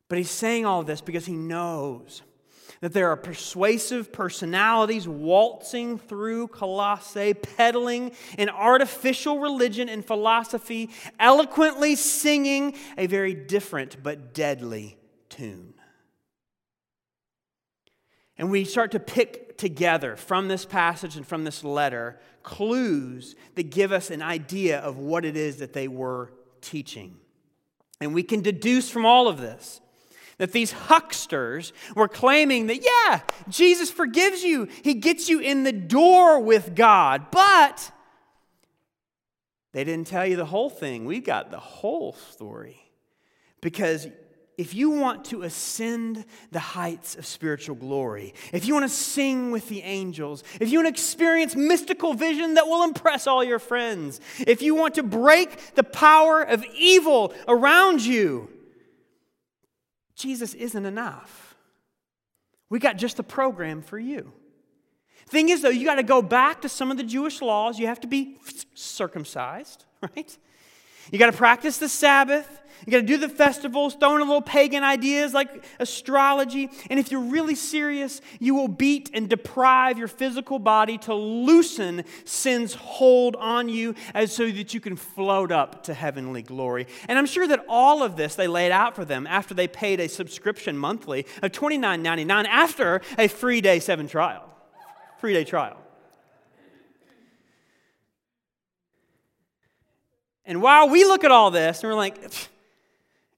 But 0.09 0.19
he's 0.19 0.31
saying 0.31 0.64
all 0.64 0.83
this 0.83 1.00
because 1.00 1.26
he 1.26 1.35
knows 1.35 2.23
that 2.81 2.92
there 2.92 3.11
are 3.11 3.16
persuasive 3.16 4.12
personalities 4.12 5.07
waltzing 5.07 5.99
through 5.99 6.49
Colossae, 6.49 7.35
peddling 7.35 8.12
an 8.38 8.49
artificial 8.49 9.38
religion 9.38 9.88
and 9.88 10.04
philosophy, 10.04 10.90
eloquently 11.21 11.95
singing 11.95 12.75
a 12.99 13.07
very 13.07 13.35
different 13.35 14.02
but 14.02 14.35
deadly 14.35 14.97
tune. 15.28 15.72
And 18.39 18.51
we 18.51 18.65
start 18.65 18.93
to 18.93 19.01
pick 19.01 19.59
together 19.59 20.17
from 20.17 20.49
this 20.49 20.65
passage 20.65 21.17
and 21.17 21.27
from 21.27 21.45
this 21.45 21.62
letter 21.62 22.19
clues 22.43 23.37
that 23.55 23.71
give 23.71 23.93
us 23.93 24.11
an 24.11 24.23
idea 24.23 24.81
of 24.81 24.99
what 24.99 25.25
it 25.25 25.37
is 25.37 25.59
that 25.59 25.73
they 25.73 25.89
were 25.89 26.33
teaching. 26.61 27.17
And 28.01 28.15
we 28.15 28.23
can 28.23 28.41
deduce 28.41 28.91
from 28.91 29.07
all 29.07 29.29
of 29.29 29.41
this 29.41 29.81
that 30.39 30.53
these 30.53 30.73
hucksters 30.73 31.73
were 31.95 32.09
claiming 32.09 32.67
that, 32.67 32.83
yeah, 32.83 33.21
Jesus 33.49 33.91
forgives 33.91 34.43
you, 34.43 34.67
He 34.83 34.95
gets 34.95 35.29
you 35.29 35.39
in 35.39 35.62
the 35.62 35.73
door 35.73 36.41
with 36.41 36.75
God, 36.75 37.31
but 37.31 37.93
they 39.73 39.85
didn't 39.85 40.07
tell 40.09 40.27
you 40.27 40.37
the 40.37 40.45
whole 40.45 40.71
thing. 40.71 41.05
We 41.05 41.21
got 41.21 41.51
the 41.51 41.61
whole 41.61 42.15
story. 42.15 42.79
Because 43.61 44.09
if 44.62 44.75
you 44.75 44.90
want 44.90 45.25
to 45.25 45.42
ascend 45.42 46.25
the 46.52 46.61
heights 46.61 47.16
of 47.16 47.26
spiritual 47.26 47.75
glory, 47.75 48.33
if 48.52 48.64
you 48.64 48.75
want 48.75 48.85
to 48.85 48.97
sing 48.97 49.50
with 49.50 49.69
the 49.69 49.83
angels, 49.83 50.45
if 50.61 50.71
you 50.71 50.78
want 50.78 50.87
to 50.87 51.00
experience 51.00 51.57
mystical 51.57 52.14
vision 52.14 52.54
that 52.54 52.69
will 52.69 52.85
impress 52.85 53.26
all 53.26 53.42
your 53.42 53.59
friends, 53.59 54.21
if 54.47 54.62
you 54.62 54.76
want 54.76 54.95
to 54.95 55.02
break 55.02 55.75
the 55.75 55.83
power 55.83 56.42
of 56.42 56.64
evil 56.76 57.35
around 57.49 58.02
you, 58.02 58.49
Jesus 60.14 60.54
isn't 60.54 60.87
enough. 60.87 61.57
We 62.71 62.78
got 62.78 62.99
just 62.99 63.16
the 63.16 63.25
program 63.25 63.83
for 63.83 63.99
you. 63.99 64.33
Thing 65.26 65.49
is, 65.49 65.62
though, 65.62 65.71
you 65.71 65.85
got 65.85 65.97
to 65.97 66.04
go 66.04 66.23
back 66.23 66.62
to 66.62 66.69
some 66.69 66.92
of 66.92 66.99
the 66.99 67.02
Jewish 67.02 67.42
laws. 67.42 67.81
You 67.81 67.88
have 67.88 68.00
to 68.02 68.07
be 68.07 68.38
circumcised, 68.75 69.87
right? 70.14 70.38
You 71.11 71.19
got 71.19 71.33
to 71.33 71.37
practice 71.37 71.78
the 71.78 71.88
Sabbath. 71.88 72.62
You 72.87 72.91
got 72.91 72.99
to 72.99 73.07
do 73.07 73.17
the 73.17 73.29
festivals, 73.29 73.95
throw 73.95 74.17
in 74.17 74.23
a 74.23 74.25
little 74.25 74.43
pagan 74.43 74.83
ideas 74.83 75.33
like 75.33 75.65
astrology. 75.79 76.69
And 76.91 76.99
if 76.99 77.12
you're 77.12 77.21
really 77.21 77.55
serious, 77.55 78.21
you 78.41 78.55
will 78.55 78.69
beat 78.69 79.11
and 79.15 79.29
deprive 79.29 79.99
your 79.99 80.09
physical 80.09 80.59
body 80.59 80.99
to 80.99 81.15
loosen 81.15 82.05
sin's 82.25 82.75
hold 82.75 83.37
on 83.37 83.69
you 83.69 83.95
as 84.15 84.33
so 84.35 84.51
that 84.51 84.75
you 84.75 84.81
can 84.81 84.97
float 84.97 85.53
up 85.53 85.85
to 85.85 85.95
heavenly 85.95 86.43
glory. 86.43 86.87
And 87.09 87.19
I'm 87.19 87.27
sure 87.27 87.47
that 87.47 87.65
all 87.69 88.03
of 88.03 88.17
this 88.17 88.35
they 88.35 88.49
laid 88.49 88.73
out 88.73 88.97
for 88.97 89.05
them 89.05 89.27
after 89.29 89.55
they 89.55 89.69
paid 89.69 90.01
a 90.01 90.09
subscription 90.09 90.77
monthly 90.77 91.27
of 91.43 91.53
$29.99 91.53 92.47
after 92.47 93.01
a 93.17 93.29
free 93.29 93.61
day 93.61 93.79
seven 93.79 94.09
trial. 94.09 94.49
Free 95.19 95.35
day 95.35 95.45
trial. 95.45 95.79
And 100.45 100.61
while 100.61 100.89
we 100.89 101.05
look 101.05 101.23
at 101.23 101.31
all 101.31 101.51
this 101.51 101.83
and 101.83 101.91
we're 101.91 101.97
like, 101.97 102.19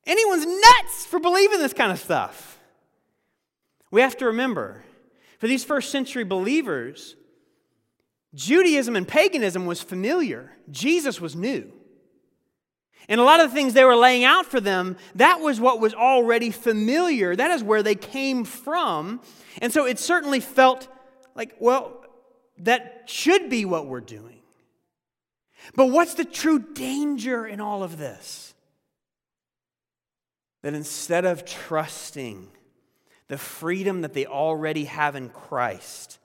Anyone's 0.07 0.47
nuts 0.47 1.07
for 1.07 1.19
believing 1.19 1.59
this 1.59 1.73
kind 1.73 1.93
of 1.93 1.99
stuff. 1.99 2.59
We 3.91 4.01
have 4.01 4.17
to 4.19 4.27
remember, 4.27 4.85
for 5.39 5.47
these 5.47 5.65
first 5.65 5.91
century 5.91 6.25
believers, 6.25 7.17
Judaism 8.35 8.97
and 8.97 9.07
paganism 9.07 9.67
was 9.67 9.81
familiar, 9.81 10.53
Jesus 10.71 11.21
was 11.21 11.37
new. 11.37 11.73
And 13.09 13.21
a 13.21 13.25
lot 13.25 13.41
of 13.41 13.51
the 13.51 13.55
things 13.55 13.75
they 13.75 13.85
were 13.85 13.97
laying 13.97 14.25
out 14.25 14.47
for 14.47 14.61
them, 14.61 14.97
that 15.15 15.41
was 15.41 15.61
what 15.61 15.79
was 15.79 15.93
already 15.93 16.51
familiar. 16.51 17.37
That 17.37 17.51
is 17.51 17.63
where 17.63 17.83
they 17.83 17.95
came 17.95 18.45
from. 18.45 19.21
And 19.61 19.73
so 19.73 19.87
it 19.87 19.99
certainly 19.99 20.41
felt 20.41 20.89
like, 21.35 21.55
well, 21.61 22.03
that 22.59 23.03
should 23.07 23.51
be 23.51 23.67
what 23.67 23.87
we're 23.87 24.01
doing. 24.01 24.41
But 25.75 25.87
what's 25.87 26.15
the 26.15 26.25
true 26.25 26.59
danger 26.59 27.47
in 27.47 27.61
all 27.61 27.83
of 27.83 27.99
this? 27.99 28.54
That 30.65 30.73
instead 30.73 31.27
of 31.27 31.45
trusting 31.45 32.49
the 33.29 33.37
freedom 33.37 34.01
that 34.01 34.15
they 34.15 34.25
already 34.25 34.85
have 34.85 35.15
in 35.15 35.29
Christ, 35.29 36.19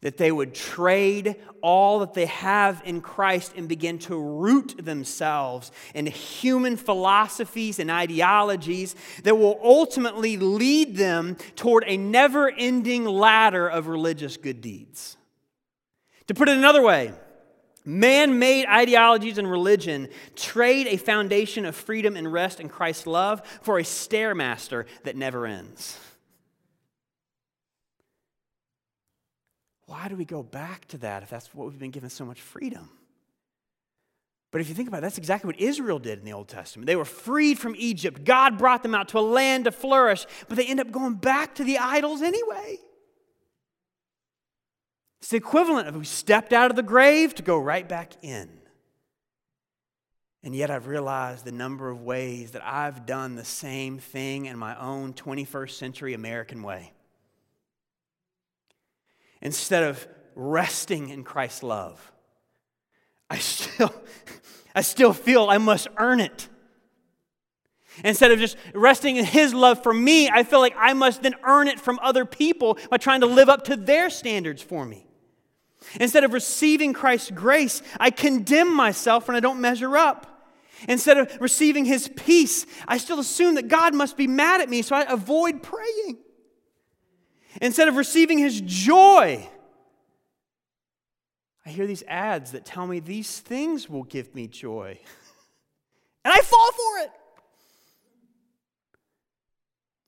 that 0.00 0.16
they 0.16 0.32
would 0.32 0.54
trade 0.54 1.36
all 1.60 1.98
that 1.98 2.14
they 2.14 2.24
have 2.24 2.80
in 2.86 3.02
Christ 3.02 3.52
and 3.56 3.68
begin 3.68 3.98
to 3.98 4.16
root 4.16 4.82
themselves 4.82 5.70
in 5.94 6.06
human 6.06 6.78
philosophies 6.78 7.78
and 7.78 7.90
ideologies 7.90 8.96
that 9.24 9.36
will 9.36 9.60
ultimately 9.62 10.38
lead 10.38 10.96
them 10.96 11.36
toward 11.54 11.84
a 11.86 11.98
never 11.98 12.50
ending 12.50 13.04
ladder 13.04 13.68
of 13.68 13.86
religious 13.86 14.38
good 14.38 14.62
deeds. 14.62 15.18
To 16.28 16.32
put 16.32 16.48
it 16.48 16.56
another 16.56 16.80
way, 16.80 17.12
Man 17.88 18.38
made 18.38 18.66
ideologies 18.66 19.38
and 19.38 19.50
religion 19.50 20.10
trade 20.36 20.86
a 20.88 20.98
foundation 20.98 21.64
of 21.64 21.74
freedom 21.74 22.16
and 22.16 22.30
rest 22.30 22.60
in 22.60 22.68
Christ's 22.68 23.06
love 23.06 23.40
for 23.62 23.78
a 23.78 23.82
stairmaster 23.82 24.84
that 25.04 25.16
never 25.16 25.46
ends. 25.46 25.98
Why 29.86 30.08
do 30.08 30.16
we 30.16 30.26
go 30.26 30.42
back 30.42 30.86
to 30.88 30.98
that 30.98 31.22
if 31.22 31.30
that's 31.30 31.54
what 31.54 31.66
we've 31.66 31.78
been 31.78 31.90
given 31.90 32.10
so 32.10 32.26
much 32.26 32.42
freedom? 32.42 32.90
But 34.50 34.60
if 34.60 34.68
you 34.68 34.74
think 34.74 34.88
about 34.88 34.98
it, 34.98 35.00
that's 35.00 35.16
exactly 35.16 35.48
what 35.48 35.58
Israel 35.58 35.98
did 35.98 36.18
in 36.18 36.26
the 36.26 36.34
Old 36.34 36.48
Testament. 36.48 36.88
They 36.88 36.96
were 36.96 37.06
freed 37.06 37.58
from 37.58 37.74
Egypt. 37.78 38.22
God 38.22 38.58
brought 38.58 38.82
them 38.82 38.94
out 38.94 39.08
to 39.08 39.18
a 39.18 39.20
land 39.20 39.64
to 39.64 39.72
flourish, 39.72 40.26
but 40.46 40.58
they 40.58 40.66
end 40.66 40.80
up 40.80 40.90
going 40.90 41.14
back 41.14 41.54
to 41.54 41.64
the 41.64 41.78
idols 41.78 42.20
anyway. 42.20 42.80
It's 45.20 45.30
the 45.30 45.36
equivalent 45.36 45.88
of 45.88 45.96
we 45.96 46.04
stepped 46.04 46.52
out 46.52 46.70
of 46.70 46.76
the 46.76 46.82
grave 46.82 47.34
to 47.36 47.42
go 47.42 47.58
right 47.58 47.88
back 47.88 48.12
in. 48.22 48.48
And 50.42 50.54
yet 50.54 50.70
I've 50.70 50.86
realized 50.86 51.44
the 51.44 51.52
number 51.52 51.90
of 51.90 52.02
ways 52.02 52.52
that 52.52 52.64
I've 52.64 53.04
done 53.04 53.34
the 53.34 53.44
same 53.44 53.98
thing 53.98 54.46
in 54.46 54.56
my 54.56 54.78
own 54.78 55.12
21st 55.12 55.70
century 55.72 56.14
American 56.14 56.62
way. 56.62 56.92
Instead 59.42 59.82
of 59.82 60.06
resting 60.34 61.08
in 61.08 61.24
Christ's 61.24 61.64
love, 61.64 62.12
I 63.28 63.38
still, 63.38 63.92
I 64.74 64.82
still 64.82 65.12
feel 65.12 65.50
I 65.50 65.58
must 65.58 65.88
earn 65.96 66.20
it. 66.20 66.48
Instead 68.04 68.30
of 68.30 68.38
just 68.38 68.56
resting 68.74 69.16
in 69.16 69.24
His 69.24 69.52
love 69.52 69.82
for 69.82 69.92
me, 69.92 70.28
I 70.28 70.44
feel 70.44 70.60
like 70.60 70.74
I 70.78 70.92
must 70.92 71.22
then 71.22 71.34
earn 71.42 71.66
it 71.66 71.80
from 71.80 71.98
other 72.00 72.24
people 72.24 72.78
by 72.90 72.96
trying 72.96 73.20
to 73.22 73.26
live 73.26 73.48
up 73.48 73.64
to 73.64 73.76
their 73.76 74.08
standards 74.08 74.62
for 74.62 74.84
me. 74.84 75.07
Instead 76.00 76.24
of 76.24 76.32
receiving 76.32 76.92
Christ's 76.92 77.30
grace, 77.30 77.82
I 77.98 78.10
condemn 78.10 78.74
myself 78.74 79.28
when 79.28 79.36
I 79.36 79.40
don't 79.40 79.60
measure 79.60 79.96
up. 79.96 80.26
Instead 80.88 81.18
of 81.18 81.36
receiving 81.40 81.84
his 81.84 82.08
peace, 82.08 82.66
I 82.86 82.98
still 82.98 83.18
assume 83.18 83.56
that 83.56 83.68
God 83.68 83.94
must 83.94 84.16
be 84.16 84.26
mad 84.26 84.60
at 84.60 84.68
me, 84.68 84.82
so 84.82 84.94
I 84.94 85.02
avoid 85.10 85.62
praying. 85.62 86.18
Instead 87.60 87.88
of 87.88 87.96
receiving 87.96 88.38
his 88.38 88.60
joy, 88.60 89.48
I 91.66 91.70
hear 91.70 91.86
these 91.86 92.04
ads 92.06 92.52
that 92.52 92.64
tell 92.64 92.86
me 92.86 93.00
these 93.00 93.40
things 93.40 93.88
will 93.88 94.04
give 94.04 94.34
me 94.34 94.46
joy. 94.46 94.98
and 96.24 96.32
I 96.32 96.40
fall 96.42 96.72
for 96.72 97.04
it. 97.04 97.10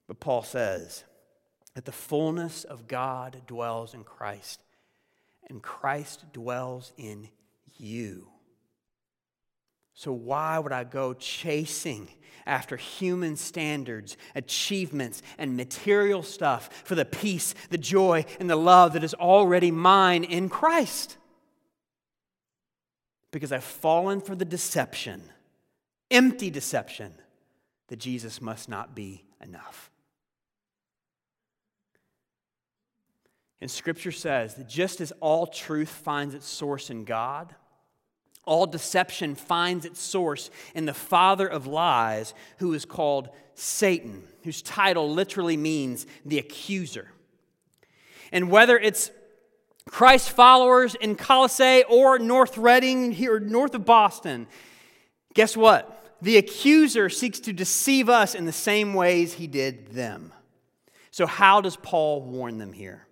But 0.06 0.20
Paul 0.20 0.42
says 0.42 1.04
that 1.74 1.84
the 1.84 1.92
fullness 1.92 2.64
of 2.64 2.86
God 2.86 3.42
dwells 3.46 3.94
in 3.94 4.04
Christ 4.04 4.62
and 5.50 5.62
Christ 5.62 6.32
dwells 6.32 6.92
in 6.96 7.28
you. 7.76 8.28
So, 9.92 10.12
why 10.12 10.58
would 10.58 10.72
I 10.72 10.84
go 10.84 11.12
chasing 11.12 12.08
after 12.46 12.76
human 12.76 13.36
standards, 13.36 14.16
achievements, 14.34 15.20
and 15.36 15.56
material 15.56 16.22
stuff 16.22 16.70
for 16.84 16.94
the 16.94 17.04
peace, 17.04 17.54
the 17.68 17.76
joy, 17.76 18.24
and 18.38 18.48
the 18.48 18.56
love 18.56 18.94
that 18.94 19.04
is 19.04 19.12
already 19.12 19.70
mine 19.70 20.24
in 20.24 20.48
Christ? 20.48 21.18
Because 23.30 23.52
I've 23.52 23.62
fallen 23.64 24.20
for 24.20 24.34
the 24.34 24.44
deception, 24.46 25.22
empty 26.10 26.50
deception, 26.50 27.12
that 27.88 27.98
Jesus 27.98 28.40
must 28.40 28.68
not 28.68 28.94
be 28.94 29.24
enough. 29.42 29.89
And 33.60 33.70
Scripture 33.70 34.12
says 34.12 34.54
that 34.54 34.68
just 34.68 35.00
as 35.00 35.12
all 35.20 35.46
truth 35.46 35.90
finds 35.90 36.34
its 36.34 36.46
source 36.46 36.90
in 36.90 37.04
God, 37.04 37.54
all 38.44 38.66
deception 38.66 39.34
finds 39.34 39.84
its 39.84 40.00
source 40.00 40.50
in 40.74 40.86
the 40.86 40.94
father 40.94 41.46
of 41.46 41.66
lies, 41.66 42.34
who 42.58 42.72
is 42.72 42.84
called 42.84 43.28
Satan, 43.54 44.24
whose 44.44 44.62
title 44.62 45.12
literally 45.12 45.56
means 45.56 46.06
the 46.24 46.38
accuser. 46.38 47.12
And 48.32 48.50
whether 48.50 48.78
it's 48.78 49.10
Christ 49.88 50.30
followers 50.30 50.94
in 50.94 51.16
Colossae 51.16 51.84
or 51.88 52.18
North 52.18 52.56
Reading 52.56 53.12
here 53.12 53.38
north 53.38 53.74
of 53.74 53.84
Boston, 53.84 54.46
guess 55.34 55.56
what? 55.56 55.96
The 56.22 56.36
accuser 56.36 57.08
seeks 57.08 57.40
to 57.40 57.52
deceive 57.52 58.08
us 58.08 58.34
in 58.34 58.46
the 58.46 58.52
same 58.52 58.94
ways 58.94 59.34
he 59.34 59.46
did 59.46 59.88
them. 59.88 60.32
So, 61.10 61.26
how 61.26 61.60
does 61.60 61.76
Paul 61.76 62.22
warn 62.22 62.58
them 62.58 62.72
here? 62.72 63.06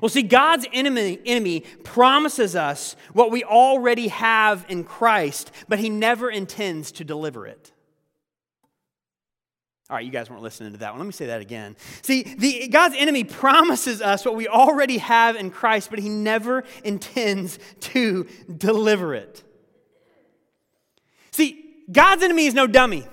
Well, 0.00 0.08
see, 0.08 0.22
God's 0.22 0.66
enemy, 0.72 1.18
enemy 1.24 1.60
promises 1.84 2.56
us 2.56 2.96
what 3.12 3.30
we 3.30 3.44
already 3.44 4.08
have 4.08 4.64
in 4.68 4.84
Christ, 4.84 5.50
but 5.68 5.78
he 5.78 5.88
never 5.88 6.30
intends 6.30 6.92
to 6.92 7.04
deliver 7.04 7.46
it. 7.46 7.72
All 9.88 9.96
right, 9.96 10.04
you 10.04 10.10
guys 10.10 10.28
weren't 10.28 10.42
listening 10.42 10.72
to 10.72 10.78
that 10.78 10.90
one. 10.90 10.98
Let 10.98 11.06
me 11.06 11.12
say 11.12 11.26
that 11.26 11.40
again. 11.40 11.76
See, 12.02 12.22
the, 12.24 12.66
God's 12.68 12.96
enemy 12.98 13.22
promises 13.22 14.02
us 14.02 14.24
what 14.24 14.34
we 14.34 14.48
already 14.48 14.98
have 14.98 15.36
in 15.36 15.50
Christ, 15.50 15.90
but 15.90 16.00
he 16.00 16.08
never 16.08 16.64
intends 16.82 17.60
to 17.80 18.26
deliver 18.56 19.14
it. 19.14 19.44
See, 21.30 21.64
God's 21.90 22.24
enemy 22.24 22.46
is 22.46 22.54
no 22.54 22.66
dummy. 22.66 23.06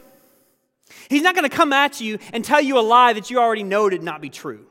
He's 1.09 1.21
not 1.21 1.35
going 1.35 1.47
to 1.47 1.55
come 1.55 1.73
at 1.73 2.01
you 2.01 2.17
and 2.31 2.43
tell 2.43 2.61
you 2.61 2.79
a 2.79 2.81
lie 2.81 3.13
that 3.13 3.29
you 3.29 3.37
already 3.37 3.63
know 3.63 3.87
to 3.87 3.99
not 3.99 4.19
be 4.19 4.29
true. 4.29 4.65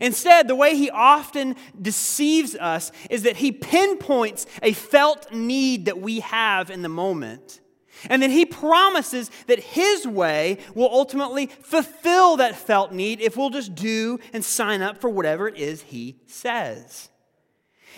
Instead, 0.00 0.48
the 0.48 0.54
way 0.54 0.76
he 0.76 0.90
often 0.90 1.56
deceives 1.80 2.54
us 2.56 2.92
is 3.10 3.22
that 3.22 3.36
he 3.36 3.52
pinpoints 3.52 4.46
a 4.62 4.72
felt 4.72 5.32
need 5.32 5.86
that 5.86 6.00
we 6.00 6.20
have 6.20 6.70
in 6.70 6.82
the 6.82 6.88
moment. 6.88 7.60
And 8.08 8.22
then 8.22 8.30
he 8.30 8.44
promises 8.44 9.30
that 9.46 9.60
his 9.60 10.06
way 10.06 10.58
will 10.74 10.90
ultimately 10.90 11.46
fulfill 11.46 12.36
that 12.38 12.56
felt 12.56 12.92
need 12.92 13.20
if 13.20 13.36
we'll 13.36 13.50
just 13.50 13.74
do 13.74 14.18
and 14.32 14.44
sign 14.44 14.82
up 14.82 15.00
for 15.00 15.08
whatever 15.08 15.46
it 15.46 15.56
is 15.56 15.82
he 15.82 16.16
says. 16.26 17.10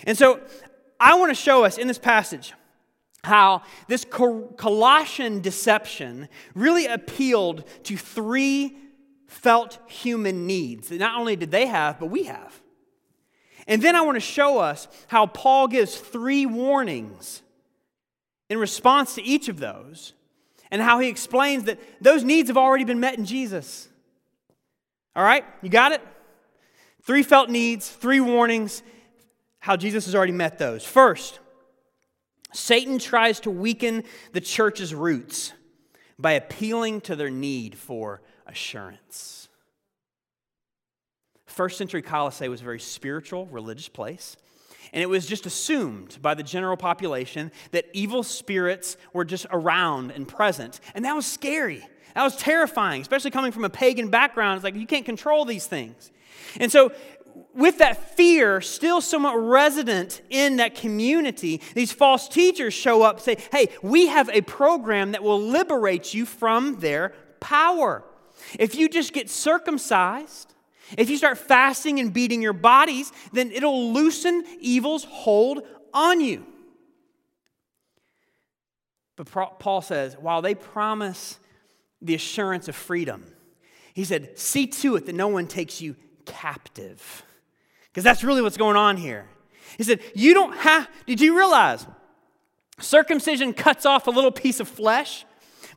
And 0.05 0.17
so 0.17 0.41
I 0.99 1.17
want 1.17 1.31
to 1.31 1.35
show 1.35 1.63
us 1.63 1.77
in 1.77 1.87
this 1.87 1.97
passage 1.97 2.53
how 3.23 3.63
this 3.87 4.05
Colossian 4.05 5.41
deception 5.41 6.29
really 6.53 6.85
appealed 6.85 7.63
to 7.83 7.97
three 7.97 8.77
felt 9.27 9.79
human 9.87 10.47
needs 10.47 10.89
that 10.89 10.99
not 10.99 11.19
only 11.19 11.35
did 11.35 11.51
they 11.51 11.65
have, 11.65 11.99
but 11.99 12.07
we 12.07 12.23
have. 12.23 12.61
And 13.67 13.81
then 13.81 13.95
I 13.95 14.01
want 14.01 14.15
to 14.15 14.21
show 14.21 14.59
us 14.59 14.87
how 15.07 15.25
Paul 15.25 15.67
gives 15.67 15.95
three 15.97 16.45
warnings 16.45 17.41
in 18.49 18.59
response 18.59 19.15
to 19.15 19.23
each 19.23 19.49
of 19.49 19.59
those, 19.59 20.13
and 20.69 20.81
how 20.81 20.99
he 20.99 21.09
explains 21.09 21.63
that 21.63 21.79
those 21.99 22.23
needs 22.23 22.49
have 22.49 22.57
already 22.57 22.83
been 22.83 22.99
met 22.99 23.17
in 23.17 23.25
Jesus. 23.25 23.89
All 25.15 25.23
right, 25.23 25.43
you 25.63 25.69
got 25.69 25.93
it? 25.93 26.01
Three 27.01 27.23
felt 27.23 27.49
needs, 27.49 27.89
three 27.89 28.19
warnings, 28.19 28.83
how 29.59 29.75
Jesus 29.75 30.05
has 30.05 30.13
already 30.13 30.31
met 30.31 30.59
those. 30.59 30.83
First, 30.83 31.39
Satan 32.53 32.99
tries 32.99 33.39
to 33.41 33.51
weaken 33.51 34.03
the 34.33 34.41
church's 34.41 34.93
roots 34.93 35.53
by 36.19 36.33
appealing 36.33 37.01
to 37.01 37.15
their 37.15 37.31
need 37.31 37.77
for 37.77 38.21
assurance. 38.47 39.49
First 41.45 41.77
century 41.77 42.01
Colossae 42.01 42.49
was 42.49 42.61
a 42.61 42.65
very 42.65 42.79
spiritual, 42.79 43.45
religious 43.47 43.87
place. 43.87 44.35
And 44.93 45.01
it 45.01 45.07
was 45.07 45.25
just 45.25 45.45
assumed 45.45 46.17
by 46.21 46.33
the 46.33 46.43
general 46.43 46.77
population 46.77 47.51
that 47.71 47.85
evil 47.93 48.23
spirits 48.23 48.97
were 49.13 49.25
just 49.25 49.45
around 49.51 50.11
and 50.11 50.27
present. 50.27 50.79
And 50.93 51.05
that 51.05 51.15
was 51.15 51.25
scary. 51.25 51.85
That 52.13 52.23
was 52.23 52.35
terrifying, 52.37 53.01
especially 53.01 53.31
coming 53.31 53.51
from 53.51 53.65
a 53.65 53.69
pagan 53.69 54.09
background. 54.09 54.57
It's 54.57 54.63
like 54.63 54.75
you 54.75 54.87
can't 54.87 55.05
control 55.05 55.45
these 55.45 55.67
things. 55.67 56.11
And 56.59 56.71
so, 56.71 56.91
with 57.53 57.79
that 57.79 58.15
fear 58.15 58.61
still 58.61 59.01
somewhat 59.01 59.35
resident 59.35 60.21
in 60.29 60.57
that 60.57 60.75
community, 60.75 61.61
these 61.73 61.91
false 61.91 62.29
teachers 62.29 62.73
show 62.73 63.01
up 63.01 63.15
and 63.15 63.23
say, 63.23 63.37
Hey, 63.51 63.67
we 63.81 64.07
have 64.07 64.29
a 64.29 64.41
program 64.41 65.11
that 65.11 65.23
will 65.23 65.41
liberate 65.41 66.13
you 66.13 66.25
from 66.25 66.79
their 66.79 67.13
power. 67.39 68.03
If 68.59 68.75
you 68.75 68.89
just 68.89 69.13
get 69.13 69.29
circumcised, 69.29 70.53
if 70.97 71.09
you 71.09 71.17
start 71.17 71.37
fasting 71.37 71.99
and 71.99 72.13
beating 72.13 72.41
your 72.41 72.53
bodies, 72.53 73.11
then 73.33 73.51
it'll 73.51 73.91
loosen 73.93 74.45
evil's 74.59 75.03
hold 75.03 75.63
on 75.93 76.21
you. 76.21 76.45
But 79.15 79.27
Paul 79.59 79.81
says, 79.81 80.15
while 80.19 80.41
they 80.41 80.55
promise 80.55 81.39
the 82.01 82.15
assurance 82.15 82.67
of 82.67 82.75
freedom, 82.75 83.23
He 83.93 84.03
said, 84.03 84.37
See 84.37 84.67
to 84.67 84.97
it 84.97 85.05
that 85.05 85.15
no 85.15 85.29
one 85.29 85.47
takes 85.47 85.81
you 85.81 85.95
captive. 86.25 87.23
Because 87.87 88.03
that's 88.03 88.23
really 88.23 88.41
what's 88.41 88.57
going 88.57 88.75
on 88.75 88.97
here. 88.97 89.25
He 89.77 89.83
said, 89.83 90.01
You 90.13 90.33
don't 90.33 90.55
have, 90.57 90.89
did 91.05 91.21
you 91.21 91.37
realize 91.37 91.87
circumcision 92.79 93.53
cuts 93.53 93.85
off 93.85 94.07
a 94.07 94.11
little 94.11 94.31
piece 94.31 94.59
of 94.59 94.67
flesh? 94.67 95.25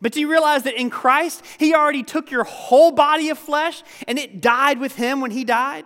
But 0.00 0.12
do 0.12 0.20
you 0.20 0.30
realize 0.30 0.62
that 0.62 0.74
in 0.74 0.90
Christ, 0.90 1.42
He 1.58 1.74
already 1.74 2.02
took 2.02 2.30
your 2.30 2.44
whole 2.44 2.92
body 2.92 3.30
of 3.30 3.38
flesh 3.38 3.82
and 4.06 4.18
it 4.18 4.40
died 4.40 4.78
with 4.78 4.94
Him 4.96 5.20
when 5.20 5.30
He 5.30 5.44
died? 5.44 5.84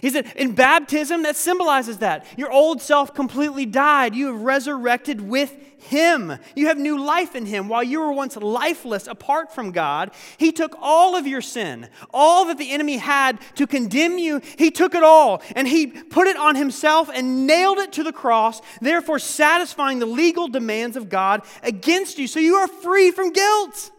He 0.00 0.10
said, 0.10 0.32
in 0.36 0.52
baptism, 0.52 1.24
that 1.24 1.36
symbolizes 1.36 1.98
that. 1.98 2.24
Your 2.36 2.52
old 2.52 2.80
self 2.80 3.14
completely 3.14 3.66
died. 3.66 4.14
You 4.14 4.28
have 4.28 4.42
resurrected 4.42 5.20
with 5.20 5.56
Him. 5.78 6.38
You 6.54 6.68
have 6.68 6.78
new 6.78 7.02
life 7.02 7.34
in 7.34 7.46
Him. 7.46 7.68
While 7.68 7.82
you 7.82 8.00
were 8.00 8.12
once 8.12 8.36
lifeless 8.36 9.08
apart 9.08 9.52
from 9.52 9.72
God, 9.72 10.12
He 10.36 10.52
took 10.52 10.76
all 10.80 11.16
of 11.16 11.26
your 11.26 11.40
sin, 11.40 11.88
all 12.14 12.44
that 12.44 12.58
the 12.58 12.70
enemy 12.70 12.98
had 12.98 13.40
to 13.56 13.66
condemn 13.66 14.18
you, 14.18 14.40
He 14.56 14.70
took 14.70 14.94
it 14.94 15.02
all 15.02 15.42
and 15.56 15.66
He 15.66 15.88
put 15.88 16.28
it 16.28 16.36
on 16.36 16.54
Himself 16.54 17.10
and 17.12 17.46
nailed 17.46 17.78
it 17.78 17.92
to 17.94 18.04
the 18.04 18.12
cross, 18.12 18.60
therefore 18.80 19.18
satisfying 19.18 19.98
the 19.98 20.06
legal 20.06 20.46
demands 20.46 20.96
of 20.96 21.08
God 21.08 21.42
against 21.62 22.18
you. 22.18 22.28
So 22.28 22.38
you 22.38 22.54
are 22.56 22.68
free 22.68 23.10
from 23.10 23.32
guilt. 23.32 23.90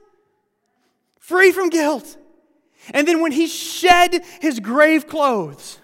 Free 1.20 1.52
from 1.52 1.70
guilt. 1.70 2.18
And 2.92 3.06
then 3.06 3.22
when 3.22 3.34
He 3.34 3.48
shed 3.48 4.24
His 4.40 4.62
grave 4.62 5.08
clothes, 5.08 5.79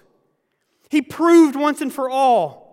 he 0.90 1.02
proved 1.02 1.56
once 1.56 1.80
and 1.80 1.92
for 1.92 2.08
all 2.08 2.66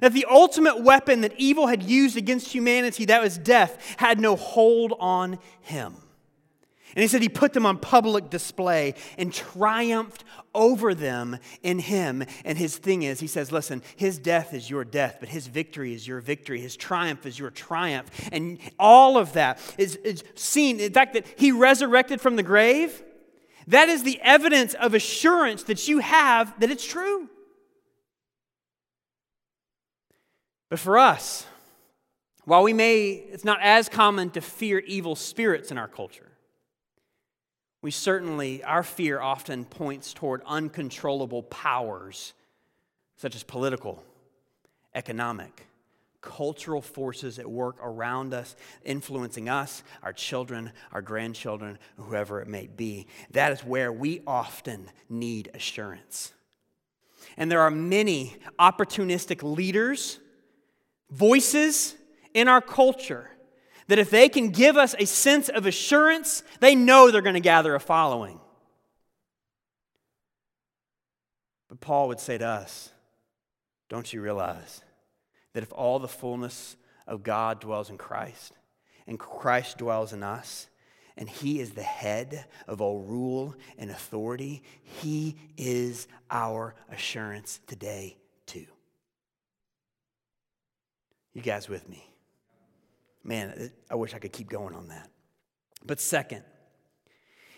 that 0.00 0.12
the 0.12 0.26
ultimate 0.28 0.82
weapon 0.82 1.22
that 1.22 1.34
evil 1.36 1.66
had 1.66 1.82
used 1.82 2.16
against 2.16 2.48
humanity, 2.48 3.06
that 3.06 3.22
was 3.22 3.38
death, 3.38 3.96
had 3.98 4.20
no 4.20 4.36
hold 4.36 4.94
on 4.98 5.38
him. 5.60 5.94
And 6.96 7.02
he 7.02 7.08
said 7.08 7.22
he 7.22 7.28
put 7.28 7.52
them 7.52 7.66
on 7.66 7.78
public 7.78 8.30
display 8.30 8.94
and 9.16 9.32
triumphed 9.32 10.24
over 10.54 10.92
them 10.92 11.38
in 11.62 11.78
him. 11.78 12.24
And 12.44 12.58
his 12.58 12.78
thing 12.78 13.04
is, 13.04 13.20
he 13.20 13.28
says, 13.28 13.52
listen, 13.52 13.82
his 13.94 14.18
death 14.18 14.52
is 14.52 14.68
your 14.68 14.84
death, 14.84 15.18
but 15.20 15.28
his 15.28 15.46
victory 15.46 15.94
is 15.94 16.06
your 16.06 16.20
victory. 16.20 16.60
His 16.60 16.76
triumph 16.76 17.26
is 17.26 17.38
your 17.38 17.50
triumph. 17.50 18.10
And 18.32 18.58
all 18.76 19.16
of 19.16 19.34
that 19.34 19.60
is, 19.78 19.96
is 19.96 20.24
seen. 20.34 20.80
In 20.80 20.92
fact, 20.92 21.14
that 21.14 21.26
he 21.36 21.52
resurrected 21.52 22.20
from 22.20 22.34
the 22.34 22.42
grave, 22.42 23.04
that 23.68 23.88
is 23.88 24.02
the 24.02 24.20
evidence 24.22 24.74
of 24.74 24.92
assurance 24.92 25.62
that 25.64 25.86
you 25.86 25.98
have 26.00 26.58
that 26.58 26.72
it's 26.72 26.86
true. 26.86 27.28
But 30.70 30.78
for 30.78 30.96
us, 30.96 31.46
while 32.44 32.62
we 32.62 32.72
may, 32.72 33.10
it's 33.10 33.44
not 33.44 33.58
as 33.60 33.88
common 33.88 34.30
to 34.30 34.40
fear 34.40 34.78
evil 34.78 35.14
spirits 35.14 35.70
in 35.70 35.76
our 35.76 35.88
culture, 35.88 36.30
we 37.82 37.90
certainly, 37.90 38.62
our 38.62 38.82
fear 38.82 39.20
often 39.20 39.64
points 39.64 40.12
toward 40.12 40.42
uncontrollable 40.46 41.42
powers, 41.42 42.34
such 43.16 43.34
as 43.34 43.42
political, 43.42 44.02
economic, 44.94 45.66
cultural 46.20 46.82
forces 46.82 47.38
at 47.38 47.50
work 47.50 47.76
around 47.82 48.34
us, 48.34 48.54
influencing 48.84 49.48
us, 49.48 49.82
our 50.02 50.12
children, 50.12 50.70
our 50.92 51.00
grandchildren, 51.00 51.78
whoever 51.96 52.40
it 52.42 52.48
may 52.48 52.66
be. 52.66 53.06
That 53.30 53.52
is 53.52 53.64
where 53.64 53.92
we 53.92 54.20
often 54.26 54.90
need 55.08 55.50
assurance. 55.54 56.32
And 57.38 57.50
there 57.50 57.62
are 57.62 57.70
many 57.70 58.36
opportunistic 58.58 59.42
leaders 59.42 60.20
voices 61.10 61.94
in 62.34 62.48
our 62.48 62.60
culture 62.60 63.30
that 63.88 63.98
if 63.98 64.10
they 64.10 64.28
can 64.28 64.50
give 64.50 64.76
us 64.76 64.94
a 64.98 65.04
sense 65.04 65.48
of 65.48 65.66
assurance, 65.66 66.44
they 66.60 66.76
know 66.76 67.10
they're 67.10 67.22
going 67.22 67.34
to 67.34 67.40
gather 67.40 67.74
a 67.74 67.80
following. 67.80 68.38
But 71.68 71.80
Paul 71.80 72.08
would 72.08 72.20
say 72.20 72.38
to 72.38 72.46
us, 72.46 72.90
Don't 73.88 74.12
you 74.12 74.20
realize 74.22 74.82
that 75.52 75.64
if 75.64 75.72
all 75.72 75.98
the 75.98 76.08
fullness 76.08 76.76
of 77.06 77.24
God 77.24 77.60
dwells 77.60 77.90
in 77.90 77.98
Christ, 77.98 78.52
and 79.08 79.18
Christ 79.18 79.78
dwells 79.78 80.12
in 80.12 80.22
us, 80.22 80.68
and 81.16 81.28
He 81.28 81.58
is 81.58 81.72
the 81.72 81.82
head 81.82 82.44
of 82.68 82.80
all 82.80 83.00
rule 83.00 83.56
and 83.76 83.90
authority, 83.90 84.62
He 84.82 85.36
is 85.56 86.06
our 86.30 86.76
assurance 86.88 87.58
today 87.66 88.18
You 91.34 91.42
guys 91.42 91.68
with 91.68 91.88
me? 91.88 92.06
Man, 93.22 93.70
I 93.90 93.94
wish 93.94 94.14
I 94.14 94.18
could 94.18 94.32
keep 94.32 94.48
going 94.48 94.74
on 94.74 94.88
that. 94.88 95.10
But 95.84 96.00
second, 96.00 96.42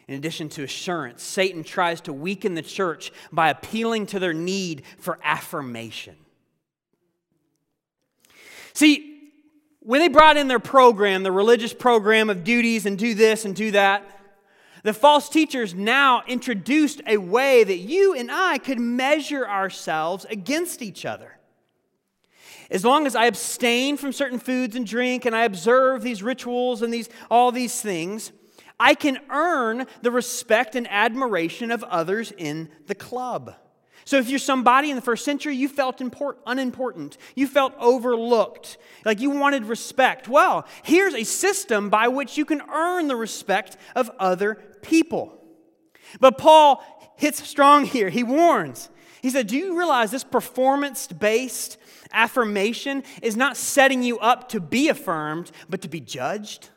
in 0.09 0.17
addition 0.17 0.49
to 0.51 0.63
assurance, 0.63 1.23
Satan 1.23 1.65
tries 1.65 2.01
to 2.03 2.13
weaken 2.13 2.55
the 2.55 2.63
church 2.63 3.13
by 3.31 3.49
appealing 3.49 4.07
to 4.07 4.19
their 4.19 4.35
need 4.35 4.83
for 4.99 5.19
affirmation. 5.23 6.17
See, 8.75 9.31
when 9.81 10.01
they 10.01 10.09
brought 10.09 10.37
in 10.37 10.49
their 10.49 10.59
program, 10.59 11.23
the 11.23 11.33
religious 11.33 11.73
program 11.73 12.31
of 12.31 12.45
duties 12.45 12.87
and 12.87 12.99
do 12.99 13.15
this 13.15 13.45
and 13.45 13.55
do 13.55 13.71
that, 13.73 14.09
the 14.83 14.93
false 14.93 15.29
teachers 15.29 15.75
now 15.75 16.23
introduced 16.27 17.01
a 17.07 17.17
way 17.17 17.63
that 17.63 17.79
you 17.79 18.15
and 18.15 18.31
I 18.31 18.59
could 18.59 18.81
measure 18.81 19.47
ourselves 19.47 20.25
against 20.29 20.83
each 20.83 21.05
other. 21.05 21.39
As 22.73 22.87
long 22.87 23.07
as 23.07 23.15
I 23.15 23.27
abstain 23.27 23.99
from 23.99 24.13
certain 24.13 24.39
foods 24.39 24.75
and 24.75 24.87
drink 24.87 25.27
and 25.27 25.37
I 25.37 25.45
observe 25.45 26.03
these 26.03 26.23
rituals 26.23 26.81
and 26.81 26.93
these, 26.93 27.11
all 27.31 27.53
these 27.53 27.81
things, 27.83 28.33
I 28.81 28.95
can 28.95 29.19
earn 29.31 29.87
the 30.01 30.11
respect 30.11 30.75
and 30.75 30.89
admiration 30.91 31.71
of 31.71 31.85
others 31.85 32.33
in 32.37 32.71
the 32.87 32.95
club. 32.95 33.55
So, 34.05 34.17
if 34.17 34.29
you're 34.29 34.41
somebody 34.41 34.91
in 34.91 34.97
the 34.97 35.03
first 35.03 35.25
century, 35.25 35.55
you 35.55 35.69
felt 35.69 36.01
import, 36.01 36.41
unimportant, 36.47 37.19
you 37.37 37.47
felt 37.47 37.75
overlooked, 37.79 38.79
like 39.05 39.21
you 39.21 39.31
wanted 39.31 39.67
respect. 39.67 40.27
Well, 40.27 40.67
here's 40.83 41.15
a 41.15 41.23
system 41.23 41.89
by 41.91 42.09
which 42.09 42.37
you 42.37 42.45
can 42.45 42.63
earn 42.69 43.07
the 43.07 43.15
respect 43.15 43.77
of 43.95 44.11
other 44.19 44.57
people. 44.83 45.39
But 46.19 46.37
Paul 46.37 46.83
hits 47.17 47.47
strong 47.47 47.85
here. 47.85 48.09
He 48.09 48.25
warns. 48.25 48.89
He 49.23 49.31
said, 49.31 49.47
Do 49.47 49.57
you 49.57 49.79
realize 49.79 50.11
this 50.11 50.25
performance 50.25 51.07
based 51.07 51.79
affirmation 52.13 53.03
is 53.23 53.37
not 53.37 53.57
setting 53.57 54.03
you 54.03 54.19
up 54.19 54.49
to 54.51 54.61
be 54.61 54.89
affirmed, 54.89 55.51
but 55.69 55.81
to 55.83 55.89
be 55.89 56.01
judged. 56.01 56.69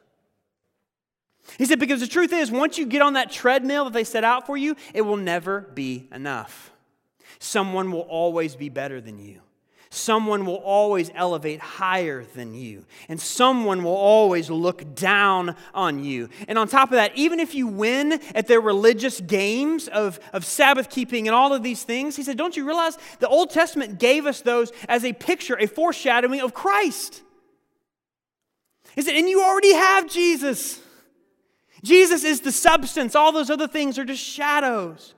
He 1.57 1.65
said, 1.65 1.79
because 1.79 1.99
the 1.99 2.07
truth 2.07 2.33
is, 2.33 2.49
once 2.49 2.77
you 2.77 2.85
get 2.87 3.03
on 3.03 3.13
that 3.13 3.31
treadmill 3.31 3.85
that 3.85 3.93
they 3.93 4.03
set 4.03 4.23
out 4.23 4.47
for 4.47 4.57
you, 4.57 4.75
it 4.93 5.01
will 5.01 5.17
never 5.17 5.61
be 5.61 6.07
enough. 6.11 6.71
Someone 7.37 7.91
will 7.91 8.01
always 8.01 8.55
be 8.55 8.69
better 8.69 8.99
than 8.99 9.19
you. 9.19 9.41
Someone 9.95 10.45
will 10.45 10.57
always 10.57 11.09
elevate 11.15 11.61
higher 11.61 12.25
than 12.35 12.53
you, 12.53 12.85
and 13.07 13.19
someone 13.19 13.81
will 13.81 13.95
always 13.95 14.49
look 14.49 14.93
down 14.93 15.55
on 15.73 16.03
you. 16.03 16.27
And 16.49 16.59
on 16.59 16.67
top 16.67 16.89
of 16.89 16.95
that, 16.95 17.15
even 17.15 17.39
if 17.39 17.55
you 17.55 17.65
win 17.65 18.19
at 18.35 18.47
their 18.47 18.59
religious 18.59 19.21
games 19.21 19.87
of, 19.87 20.19
of 20.33 20.43
Sabbath 20.43 20.89
keeping 20.89 21.29
and 21.29 21.33
all 21.33 21.53
of 21.53 21.63
these 21.63 21.83
things, 21.83 22.17
he 22.17 22.23
said, 22.23 22.37
Don't 22.37 22.57
you 22.57 22.65
realize 22.65 22.97
the 23.19 23.29
Old 23.29 23.51
Testament 23.51 23.97
gave 23.97 24.25
us 24.25 24.41
those 24.41 24.73
as 24.89 25.05
a 25.05 25.13
picture, 25.13 25.55
a 25.55 25.65
foreshadowing 25.65 26.41
of 26.41 26.53
Christ? 26.53 27.23
He 28.95 29.01
said, 29.01 29.15
And 29.15 29.29
you 29.29 29.41
already 29.41 29.73
have 29.73 30.09
Jesus. 30.09 30.81
Jesus 31.83 32.25
is 32.25 32.41
the 32.41 32.51
substance, 32.51 33.15
all 33.15 33.31
those 33.31 33.49
other 33.49 33.67
things 33.67 33.97
are 33.97 34.05
just 34.05 34.21
shadows. 34.21 35.14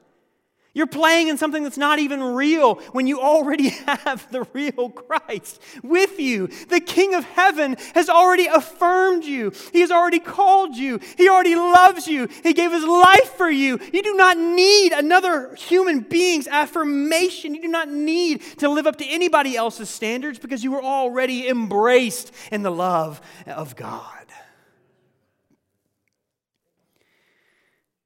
You're 0.77 0.85
playing 0.85 1.29
in 1.29 1.39
something 1.39 1.63
that's 1.63 1.79
not 1.79 1.97
even 1.97 2.21
real 2.21 2.75
when 2.91 3.07
you 3.07 3.19
already 3.19 3.69
have 3.87 4.27
the 4.31 4.45
real 4.53 4.91
Christ 4.91 5.59
with 5.81 6.19
you. 6.19 6.49
The 6.69 6.79
King 6.79 7.15
of 7.15 7.23
heaven 7.23 7.77
has 7.95 8.09
already 8.09 8.45
affirmed 8.45 9.23
you, 9.23 9.53
He 9.73 9.81
has 9.81 9.89
already 9.89 10.19
called 10.19 10.75
you, 10.75 10.99
He 11.17 11.29
already 11.29 11.55
loves 11.55 12.07
you, 12.07 12.27
He 12.43 12.53
gave 12.53 12.71
His 12.71 12.85
life 12.85 13.33
for 13.33 13.49
you. 13.49 13.79
You 13.91 14.03
do 14.03 14.13
not 14.13 14.37
need 14.37 14.91
another 14.91 15.55
human 15.55 16.01
being's 16.01 16.47
affirmation. 16.47 17.55
You 17.55 17.63
do 17.63 17.69
not 17.69 17.89
need 17.89 18.41
to 18.59 18.69
live 18.69 18.85
up 18.85 18.97
to 18.97 19.05
anybody 19.07 19.57
else's 19.57 19.89
standards 19.89 20.37
because 20.37 20.63
you 20.63 20.69
were 20.69 20.83
already 20.83 21.47
embraced 21.47 22.31
in 22.51 22.61
the 22.61 22.69
love 22.71 23.19
of 23.47 23.75
God. 23.75 24.27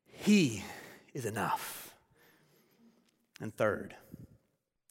He 0.05 0.63
is 1.13 1.25
enough. 1.25 1.80
And 3.41 3.55
third, 3.55 3.95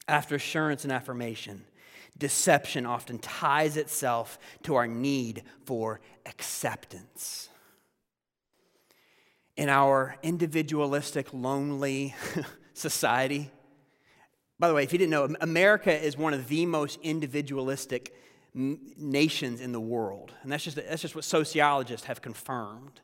after 0.09 0.35
assurance 0.35 0.83
and 0.85 0.93
affirmation, 0.93 1.65
deception 2.19 2.85
often 2.85 3.19
ties 3.19 3.77
itself 3.77 4.39
to 4.65 4.75
our 4.75 4.87
need 4.87 5.45
for 5.65 6.01
acceptance. 6.27 7.49
In 9.57 9.69
our 9.69 10.17
individualistic, 10.23 11.33
lonely 11.33 12.15
society, 12.75 13.51
by 14.59 14.69
the 14.69 14.75
way, 14.75 14.83
if 14.83 14.93
you 14.93 14.99
didn't 14.99 15.11
know, 15.11 15.35
America 15.41 15.93
is 15.93 16.19
one 16.19 16.35
of 16.35 16.49
the 16.49 16.67
most 16.67 16.99
individualistic 17.03 18.15
nations 18.53 19.61
in 19.61 19.73
the 19.73 19.81
world. 19.81 20.35
And 20.43 20.53
that's 20.53 20.65
just, 20.65 20.77
that's 20.77 21.01
just 21.01 21.15
what 21.15 21.25
sociologists 21.25 22.07
have 22.07 22.21
confirmed. 22.21 23.01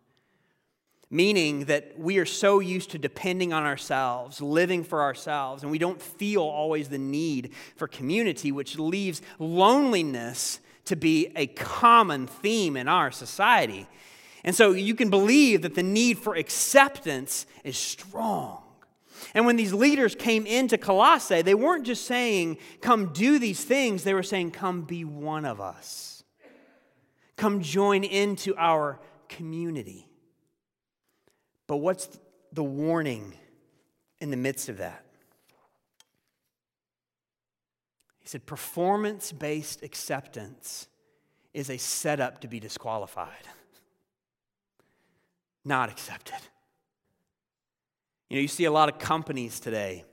Meaning 1.11 1.67
that 1.67 1.99
we 1.99 2.19
are 2.19 2.27
so 2.27 2.59
used 2.59 2.91
to 2.91 2.99
depending 2.99 3.53
on 3.53 3.63
ourselves, 3.63 4.41
living 4.41 4.83
for 4.83 5.03
ourselves, 5.03 5.63
and 5.63 5.71
we 5.71 5.79
don't 5.79 6.03
feel 6.03 6.43
always 6.43 6.89
the 6.89 6.99
need 6.99 7.53
for 7.77 7.87
community, 7.87 8.51
which 8.51 8.79
leaves 8.79 9.23
loneliness 9.39 10.61
to 10.87 10.97
be 10.97 11.33
a 11.37 11.47
common 11.47 12.27
theme 12.27 12.77
in 12.77 12.89
our 12.89 13.11
society. 13.11 13.87
And 14.45 14.55
so 14.55 14.73
you 14.73 14.95
can 14.95 15.11
believe 15.11 15.63
that 15.63 15.75
the 15.75 15.83
need 15.83 16.19
for 16.19 16.35
acceptance 16.35 17.47
is 17.65 17.77
strong. 17.77 18.63
And 19.35 19.47
when 19.47 19.57
these 19.57 19.73
leaders 19.73 20.15
came 20.15 20.47
into 20.47 20.79
Colossae, 20.79 21.43
they 21.43 21.55
weren't 21.55 21.85
just 21.85 22.05
saying, 22.05 22.59
Come 22.81 23.13
do 23.13 23.39
these 23.39 23.65
things, 23.65 24.05
they 24.05 24.15
were 24.15 24.23
saying, 24.23 24.53
Come 24.53 24.83
be 24.83 25.05
one 25.05 25.45
of 25.45 25.61
us. 25.61 26.25
Come 27.37 27.61
join 27.61 28.05
into 28.05 28.55
our 28.57 29.01
community. 29.29 30.09
But 31.67 31.77
what's 31.79 32.09
the 32.53 32.65
warning 32.65 33.35
in 34.21 34.31
the 34.31 34.37
midst 34.37 34.69
of 34.69 34.79
that? 34.79 35.05
He 38.21 38.29
said, 38.29 38.47
Performance 38.47 39.33
based 39.33 39.83
acceptance 39.83 40.89
is 41.55 41.71
a 41.71 41.77
setup 41.77 42.41
to 42.43 42.49
be 42.49 42.61
disqualified, 42.61 43.49
not 45.65 45.91
accepted. 45.91 46.35
You 48.29 48.37
know, 48.37 48.43
you 48.43 48.49
see 48.49 48.65
a 48.65 48.73
lot 48.73 48.89
of 48.89 48.99
companies 48.99 49.61
today 49.61 50.05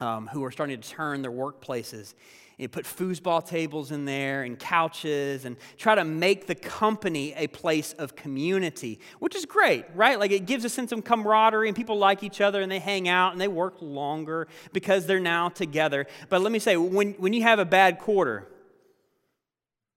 um, 0.00 0.28
who 0.28 0.44
are 0.44 0.50
starting 0.50 0.80
to 0.80 0.88
turn 0.88 1.22
their 1.22 1.32
workplaces 1.32 2.14
you 2.62 2.68
put 2.68 2.84
foosball 2.84 3.44
tables 3.46 3.90
in 3.90 4.04
there 4.04 4.42
and 4.42 4.58
couches 4.58 5.44
and 5.44 5.56
try 5.76 5.94
to 5.94 6.04
make 6.04 6.46
the 6.46 6.54
company 6.54 7.34
a 7.34 7.46
place 7.48 7.92
of 7.94 8.14
community, 8.14 9.00
which 9.18 9.34
is 9.34 9.44
great, 9.44 9.84
right? 9.94 10.18
Like 10.18 10.30
it 10.30 10.46
gives 10.46 10.64
a 10.64 10.68
sense 10.68 10.92
of 10.92 11.04
camaraderie 11.04 11.68
and 11.68 11.76
people 11.76 11.98
like 11.98 12.22
each 12.22 12.40
other 12.40 12.62
and 12.62 12.70
they 12.70 12.78
hang 12.78 13.08
out 13.08 13.32
and 13.32 13.40
they 13.40 13.48
work 13.48 13.74
longer 13.80 14.48
because 14.72 15.06
they're 15.06 15.20
now 15.20 15.48
together. 15.48 16.06
But 16.28 16.40
let 16.40 16.52
me 16.52 16.58
say, 16.58 16.76
when, 16.76 17.12
when 17.14 17.32
you 17.32 17.42
have 17.42 17.58
a 17.58 17.64
bad 17.64 17.98
quarter, 17.98 18.48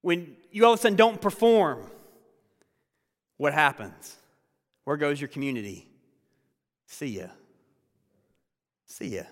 when 0.01 0.35
you 0.51 0.65
all 0.65 0.73
of 0.73 0.79
a 0.79 0.81
sudden 0.81 0.95
don't 0.95 1.21
perform, 1.21 1.85
what 3.37 3.53
happens? 3.53 4.15
Where 4.85 4.97
goes 4.97 5.19
your 5.19 5.27
community? 5.27 5.87
See 6.87 7.19
ya. 7.19 7.27
See 8.85 9.15
ya. 9.15 9.23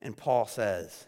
And 0.00 0.16
Paul 0.16 0.46
says, 0.46 1.07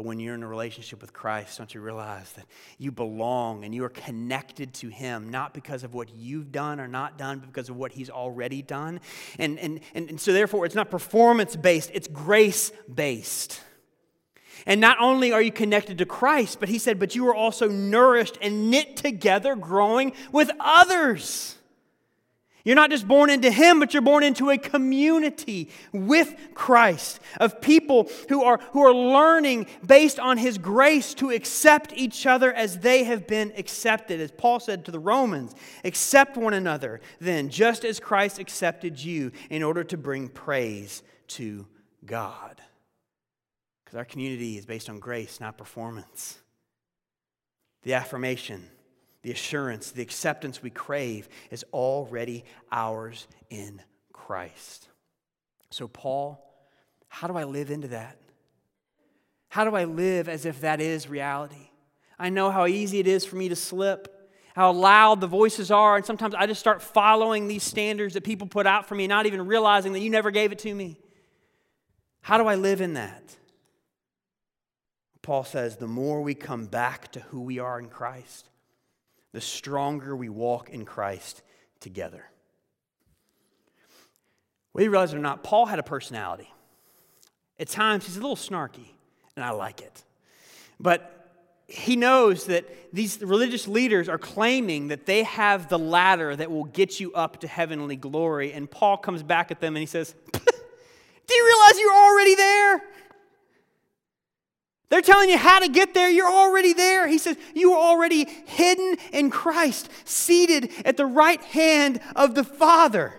but 0.00 0.06
when 0.06 0.18
you're 0.18 0.34
in 0.34 0.42
a 0.42 0.48
relationship 0.48 1.02
with 1.02 1.12
Christ, 1.12 1.58
don't 1.58 1.74
you 1.74 1.82
realize 1.82 2.32
that 2.32 2.46
you 2.78 2.90
belong 2.90 3.66
and 3.66 3.74
you 3.74 3.84
are 3.84 3.90
connected 3.90 4.72
to 4.76 4.88
Him, 4.88 5.28
not 5.28 5.52
because 5.52 5.84
of 5.84 5.92
what 5.92 6.08
you've 6.16 6.50
done 6.50 6.80
or 6.80 6.88
not 6.88 7.18
done, 7.18 7.38
but 7.38 7.52
because 7.52 7.68
of 7.68 7.76
what 7.76 7.92
He's 7.92 8.08
already 8.08 8.62
done? 8.62 9.00
And, 9.38 9.58
and, 9.58 9.80
and, 9.92 10.08
and 10.08 10.18
so, 10.18 10.32
therefore, 10.32 10.64
it's 10.64 10.74
not 10.74 10.90
performance 10.90 11.54
based, 11.54 11.90
it's 11.92 12.08
grace 12.08 12.72
based. 12.92 13.60
And 14.64 14.80
not 14.80 14.96
only 15.00 15.32
are 15.32 15.42
you 15.42 15.52
connected 15.52 15.98
to 15.98 16.06
Christ, 16.06 16.60
but 16.60 16.70
He 16.70 16.78
said, 16.78 16.98
but 16.98 17.14
you 17.14 17.28
are 17.28 17.34
also 17.34 17.68
nourished 17.68 18.38
and 18.40 18.70
knit 18.70 18.96
together, 18.96 19.54
growing 19.54 20.14
with 20.32 20.50
others. 20.58 21.56
You're 22.64 22.76
not 22.76 22.90
just 22.90 23.08
born 23.08 23.30
into 23.30 23.50
Him, 23.50 23.80
but 23.80 23.94
you're 23.94 24.02
born 24.02 24.22
into 24.22 24.50
a 24.50 24.58
community 24.58 25.70
with 25.92 26.34
Christ 26.54 27.20
of 27.38 27.60
people 27.60 28.10
who 28.28 28.42
are, 28.42 28.58
who 28.72 28.82
are 28.82 28.92
learning 28.92 29.66
based 29.86 30.18
on 30.18 30.36
His 30.36 30.58
grace 30.58 31.14
to 31.14 31.30
accept 31.30 31.92
each 31.94 32.26
other 32.26 32.52
as 32.52 32.78
they 32.78 33.04
have 33.04 33.26
been 33.26 33.52
accepted. 33.56 34.20
As 34.20 34.30
Paul 34.30 34.60
said 34.60 34.84
to 34.84 34.90
the 34.90 34.98
Romans, 34.98 35.54
accept 35.84 36.36
one 36.36 36.54
another 36.54 37.00
then, 37.20 37.48
just 37.48 37.84
as 37.84 37.98
Christ 37.98 38.38
accepted 38.38 39.02
you 39.02 39.32
in 39.48 39.62
order 39.62 39.84
to 39.84 39.96
bring 39.96 40.28
praise 40.28 41.02
to 41.28 41.66
God. 42.04 42.60
Because 43.84 43.96
our 43.96 44.04
community 44.04 44.58
is 44.58 44.66
based 44.66 44.90
on 44.90 44.98
grace, 44.98 45.40
not 45.40 45.56
performance. 45.56 46.38
The 47.82 47.94
affirmation 47.94 48.68
the 49.22 49.30
assurance, 49.30 49.90
the 49.90 50.02
acceptance 50.02 50.62
we 50.62 50.70
crave 50.70 51.28
is 51.50 51.64
already 51.72 52.44
ours 52.72 53.26
in 53.50 53.82
Christ. 54.12 54.88
So, 55.70 55.88
Paul, 55.88 56.42
how 57.08 57.26
do 57.28 57.36
I 57.36 57.44
live 57.44 57.70
into 57.70 57.88
that? 57.88 58.16
How 59.48 59.64
do 59.64 59.74
I 59.74 59.84
live 59.84 60.28
as 60.28 60.46
if 60.46 60.60
that 60.60 60.80
is 60.80 61.08
reality? 61.08 61.70
I 62.18 62.28
know 62.28 62.50
how 62.50 62.66
easy 62.66 62.98
it 62.98 63.06
is 63.06 63.24
for 63.24 63.36
me 63.36 63.48
to 63.48 63.56
slip, 63.56 64.30
how 64.54 64.72
loud 64.72 65.20
the 65.20 65.26
voices 65.26 65.70
are, 65.70 65.96
and 65.96 66.04
sometimes 66.04 66.34
I 66.34 66.46
just 66.46 66.60
start 66.60 66.82
following 66.82 67.48
these 67.48 67.62
standards 67.62 68.14
that 68.14 68.24
people 68.24 68.46
put 68.46 68.66
out 68.66 68.86
for 68.86 68.94
me, 68.94 69.06
not 69.06 69.26
even 69.26 69.46
realizing 69.46 69.92
that 69.94 70.00
you 70.00 70.10
never 70.10 70.30
gave 70.30 70.52
it 70.52 70.58
to 70.60 70.74
me. 70.74 70.98
How 72.20 72.36
do 72.36 72.46
I 72.46 72.56
live 72.56 72.80
in 72.80 72.94
that? 72.94 73.36
Paul 75.22 75.44
says, 75.44 75.76
the 75.76 75.86
more 75.86 76.20
we 76.22 76.34
come 76.34 76.66
back 76.66 77.12
to 77.12 77.20
who 77.20 77.40
we 77.40 77.58
are 77.58 77.78
in 77.78 77.88
Christ, 77.88 78.49
the 79.32 79.40
stronger 79.40 80.14
we 80.16 80.28
walk 80.28 80.70
in 80.70 80.84
Christ 80.84 81.42
together. 81.80 82.24
Whether 84.72 84.84
you 84.84 84.90
realize 84.90 85.12
it 85.12 85.16
or 85.16 85.20
not, 85.20 85.42
Paul 85.42 85.66
had 85.66 85.78
a 85.78 85.82
personality. 85.82 86.52
At 87.58 87.68
times, 87.68 88.06
he's 88.06 88.16
a 88.16 88.20
little 88.20 88.36
snarky, 88.36 88.88
and 89.36 89.44
I 89.44 89.50
like 89.50 89.80
it. 89.80 90.04
But 90.78 91.20
he 91.66 91.94
knows 91.94 92.46
that 92.46 92.64
these 92.92 93.20
religious 93.20 93.68
leaders 93.68 94.08
are 94.08 94.18
claiming 94.18 94.88
that 94.88 95.06
they 95.06 95.22
have 95.22 95.68
the 95.68 95.78
ladder 95.78 96.34
that 96.34 96.50
will 96.50 96.64
get 96.64 96.98
you 96.98 97.12
up 97.12 97.40
to 97.40 97.46
heavenly 97.46 97.96
glory. 97.96 98.52
And 98.52 98.68
Paul 98.68 98.96
comes 98.96 99.22
back 99.22 99.50
at 99.50 99.60
them 99.60 99.76
and 99.76 99.80
he 99.80 99.86
says, 99.86 100.14
Do 100.32 101.34
you 101.34 101.46
realize 101.46 101.78
you're 101.78 101.94
already 101.94 102.34
there? 102.34 102.82
They're 104.90 105.00
telling 105.00 105.30
you 105.30 105.38
how 105.38 105.60
to 105.60 105.68
get 105.68 105.94
there. 105.94 106.10
You're 106.10 106.28
already 106.28 106.72
there. 106.72 107.06
He 107.06 107.18
says, 107.18 107.36
You 107.54 107.72
are 107.72 107.80
already 107.80 108.28
hidden 108.46 108.96
in 109.12 109.30
Christ, 109.30 109.88
seated 110.04 110.70
at 110.84 110.96
the 110.96 111.06
right 111.06 111.40
hand 111.42 112.00
of 112.16 112.34
the 112.34 112.44
Father. 112.44 113.14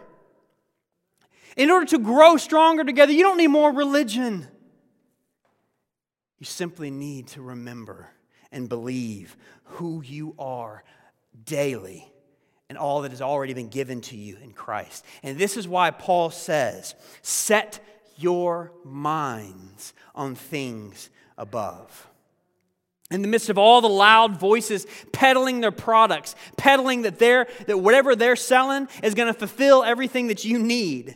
In 1.55 1.71
order 1.71 1.85
to 1.87 1.97
grow 1.97 2.37
stronger 2.37 2.83
together, 2.83 3.13
you 3.13 3.23
don't 3.23 3.37
need 3.37 3.47
more 3.47 3.71
religion. 3.71 4.47
You 6.39 6.45
simply 6.45 6.91
need 6.91 7.27
to 7.27 7.41
remember 7.41 8.09
and 8.51 8.67
believe 8.67 9.37
who 9.63 10.01
you 10.01 10.35
are 10.37 10.83
daily 11.45 12.11
and 12.67 12.77
all 12.77 13.01
that 13.03 13.11
has 13.11 13.21
already 13.21 13.53
been 13.53 13.69
given 13.69 14.01
to 14.01 14.17
you 14.17 14.37
in 14.43 14.51
Christ. 14.51 15.05
And 15.23 15.37
this 15.37 15.55
is 15.55 15.67
why 15.67 15.91
Paul 15.91 16.31
says, 16.31 16.95
Set 17.21 17.79
your 18.17 18.73
minds 18.83 19.93
on 20.15 20.35
things 20.35 21.09
above. 21.41 22.07
In 23.09 23.21
the 23.21 23.27
midst 23.27 23.49
of 23.49 23.57
all 23.57 23.81
the 23.81 23.89
loud 23.89 24.39
voices 24.39 24.87
peddling 25.11 25.59
their 25.59 25.71
products, 25.71 26.33
peddling 26.55 27.01
that, 27.01 27.19
they're, 27.19 27.47
that 27.67 27.77
whatever 27.77 28.15
they're 28.15 28.37
selling 28.37 28.87
is 29.03 29.15
going 29.15 29.27
to 29.27 29.37
fulfill 29.37 29.83
everything 29.83 30.27
that 30.27 30.45
you 30.45 30.57
need, 30.57 31.15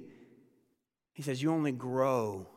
he 1.13 1.23
says, 1.23 1.41
You 1.41 1.53
only 1.53 1.71
grow 1.71 2.47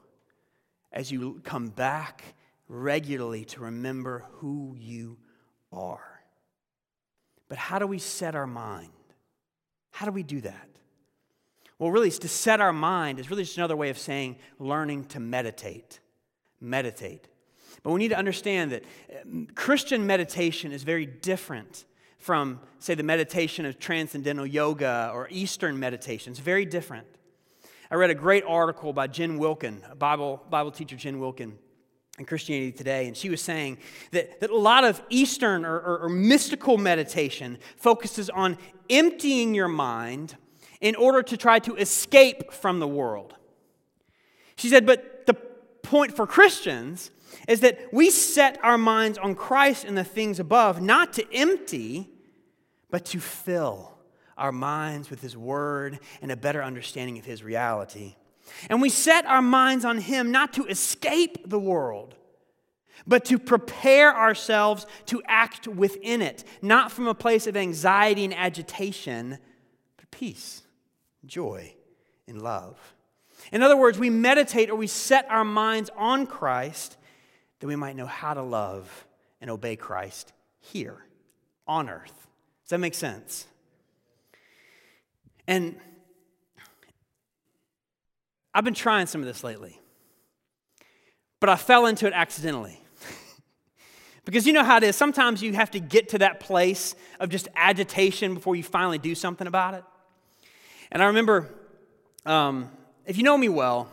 as 0.90 1.12
you 1.12 1.40
come 1.44 1.68
back 1.68 2.24
regularly 2.66 3.44
to 3.44 3.60
remember 3.60 4.24
who 4.32 4.74
you 4.76 5.18
are. 5.72 6.20
But 7.48 7.58
how 7.58 7.78
do 7.78 7.86
we 7.86 7.98
set 8.00 8.34
our 8.34 8.46
mind? 8.46 8.90
How 9.90 10.06
do 10.06 10.12
we 10.12 10.24
do 10.24 10.40
that? 10.40 10.68
Well, 11.78 11.92
really, 11.92 12.10
to 12.10 12.28
set 12.28 12.60
our 12.60 12.72
mind 12.72 13.20
is 13.20 13.30
really 13.30 13.44
just 13.44 13.56
another 13.56 13.76
way 13.76 13.90
of 13.90 13.98
saying 13.98 14.36
learning 14.58 15.04
to 15.06 15.20
meditate. 15.20 16.00
Meditate. 16.60 17.28
But 17.82 17.92
we 17.92 17.98
need 17.98 18.08
to 18.08 18.18
understand 18.18 18.72
that 18.72 18.84
um, 19.22 19.48
Christian 19.54 20.06
meditation 20.06 20.72
is 20.72 20.82
very 20.82 21.06
different 21.06 21.84
from, 22.18 22.60
say, 22.78 22.94
the 22.94 23.02
meditation 23.02 23.64
of 23.64 23.78
transcendental 23.78 24.46
yoga 24.46 25.10
or 25.14 25.28
Eastern 25.30 25.78
meditation. 25.78 26.32
It's 26.32 26.40
very 26.40 26.64
different. 26.64 27.06
I 27.90 27.94
read 27.94 28.10
a 28.10 28.14
great 28.14 28.44
article 28.46 28.92
by 28.92 29.06
Jen 29.06 29.38
Wilkin, 29.38 29.82
a 29.90 29.94
Bible, 29.94 30.42
Bible 30.50 30.70
teacher, 30.70 30.96
Jen 30.96 31.20
Wilkin, 31.20 31.56
in 32.18 32.24
Christianity 32.24 32.72
Today, 32.72 33.06
and 33.06 33.16
she 33.16 33.30
was 33.30 33.40
saying 33.40 33.78
that, 34.10 34.40
that 34.40 34.50
a 34.50 34.56
lot 34.56 34.84
of 34.84 35.00
Eastern 35.08 35.64
or, 35.64 35.76
or, 35.78 35.98
or 36.00 36.08
mystical 36.08 36.76
meditation 36.76 37.58
focuses 37.76 38.28
on 38.28 38.58
emptying 38.90 39.54
your 39.54 39.68
mind 39.68 40.36
in 40.80 40.96
order 40.96 41.22
to 41.22 41.36
try 41.36 41.58
to 41.60 41.76
escape 41.76 42.52
from 42.52 42.80
the 42.80 42.88
world. 42.88 43.34
She 44.56 44.68
said, 44.68 44.84
but 44.84 45.26
the 45.26 45.34
point 45.34 46.14
for 46.14 46.26
Christians 46.26 47.10
is 47.46 47.60
that 47.60 47.78
we 47.92 48.10
set 48.10 48.58
our 48.62 48.78
minds 48.78 49.18
on 49.18 49.34
Christ 49.34 49.84
and 49.84 49.96
the 49.96 50.04
things 50.04 50.40
above, 50.40 50.80
not 50.80 51.12
to 51.14 51.34
empty, 51.34 52.10
but 52.90 53.04
to 53.06 53.20
fill 53.20 53.98
our 54.36 54.52
minds 54.52 55.10
with 55.10 55.20
His 55.20 55.36
Word 55.36 55.98
and 56.22 56.30
a 56.30 56.36
better 56.36 56.62
understanding 56.62 57.18
of 57.18 57.24
His 57.24 57.42
reality. 57.42 58.16
And 58.70 58.80
we 58.80 58.88
set 58.88 59.26
our 59.26 59.42
minds 59.42 59.84
on 59.84 59.98
Him 59.98 60.30
not 60.30 60.52
to 60.54 60.66
escape 60.66 61.48
the 61.48 61.58
world, 61.58 62.14
but 63.06 63.24
to 63.26 63.38
prepare 63.38 64.14
ourselves 64.14 64.86
to 65.06 65.22
act 65.26 65.66
within 65.66 66.22
it, 66.22 66.44
not 66.62 66.92
from 66.92 67.08
a 67.08 67.14
place 67.14 67.46
of 67.46 67.56
anxiety 67.56 68.24
and 68.24 68.34
agitation, 68.34 69.38
but 69.96 70.10
peace, 70.10 70.62
joy, 71.26 71.74
and 72.26 72.42
love. 72.42 72.78
In 73.52 73.62
other 73.62 73.76
words, 73.76 73.98
we 73.98 74.10
meditate 74.10 74.70
or 74.70 74.76
we 74.76 74.86
set 74.86 75.30
our 75.30 75.44
minds 75.44 75.90
on 75.96 76.26
Christ 76.26 76.96
that 77.60 77.66
we 77.66 77.76
might 77.76 77.96
know 77.96 78.06
how 78.06 78.34
to 78.34 78.42
love 78.42 79.06
and 79.40 79.50
obey 79.50 79.76
Christ 79.76 80.32
here 80.60 81.04
on 81.66 81.88
earth. 81.88 82.26
Does 82.64 82.70
that 82.70 82.78
make 82.78 82.94
sense? 82.94 83.46
And 85.46 85.76
I've 88.54 88.64
been 88.64 88.74
trying 88.74 89.06
some 89.06 89.20
of 89.20 89.26
this 89.26 89.42
lately, 89.42 89.80
but 91.40 91.48
I 91.48 91.56
fell 91.56 91.86
into 91.86 92.06
it 92.06 92.12
accidentally. 92.12 92.80
because 94.24 94.46
you 94.46 94.52
know 94.52 94.64
how 94.64 94.76
it 94.76 94.82
is. 94.82 94.96
Sometimes 94.96 95.42
you 95.42 95.52
have 95.54 95.70
to 95.70 95.80
get 95.80 96.10
to 96.10 96.18
that 96.18 96.40
place 96.40 96.94
of 97.20 97.30
just 97.30 97.48
agitation 97.56 98.34
before 98.34 98.56
you 98.56 98.62
finally 98.62 98.98
do 98.98 99.14
something 99.14 99.46
about 99.46 99.74
it. 99.74 99.84
And 100.90 101.02
I 101.02 101.06
remember, 101.06 101.48
um, 102.26 102.70
if 103.06 103.16
you 103.16 103.22
know 103.22 103.38
me 103.38 103.48
well, 103.48 103.90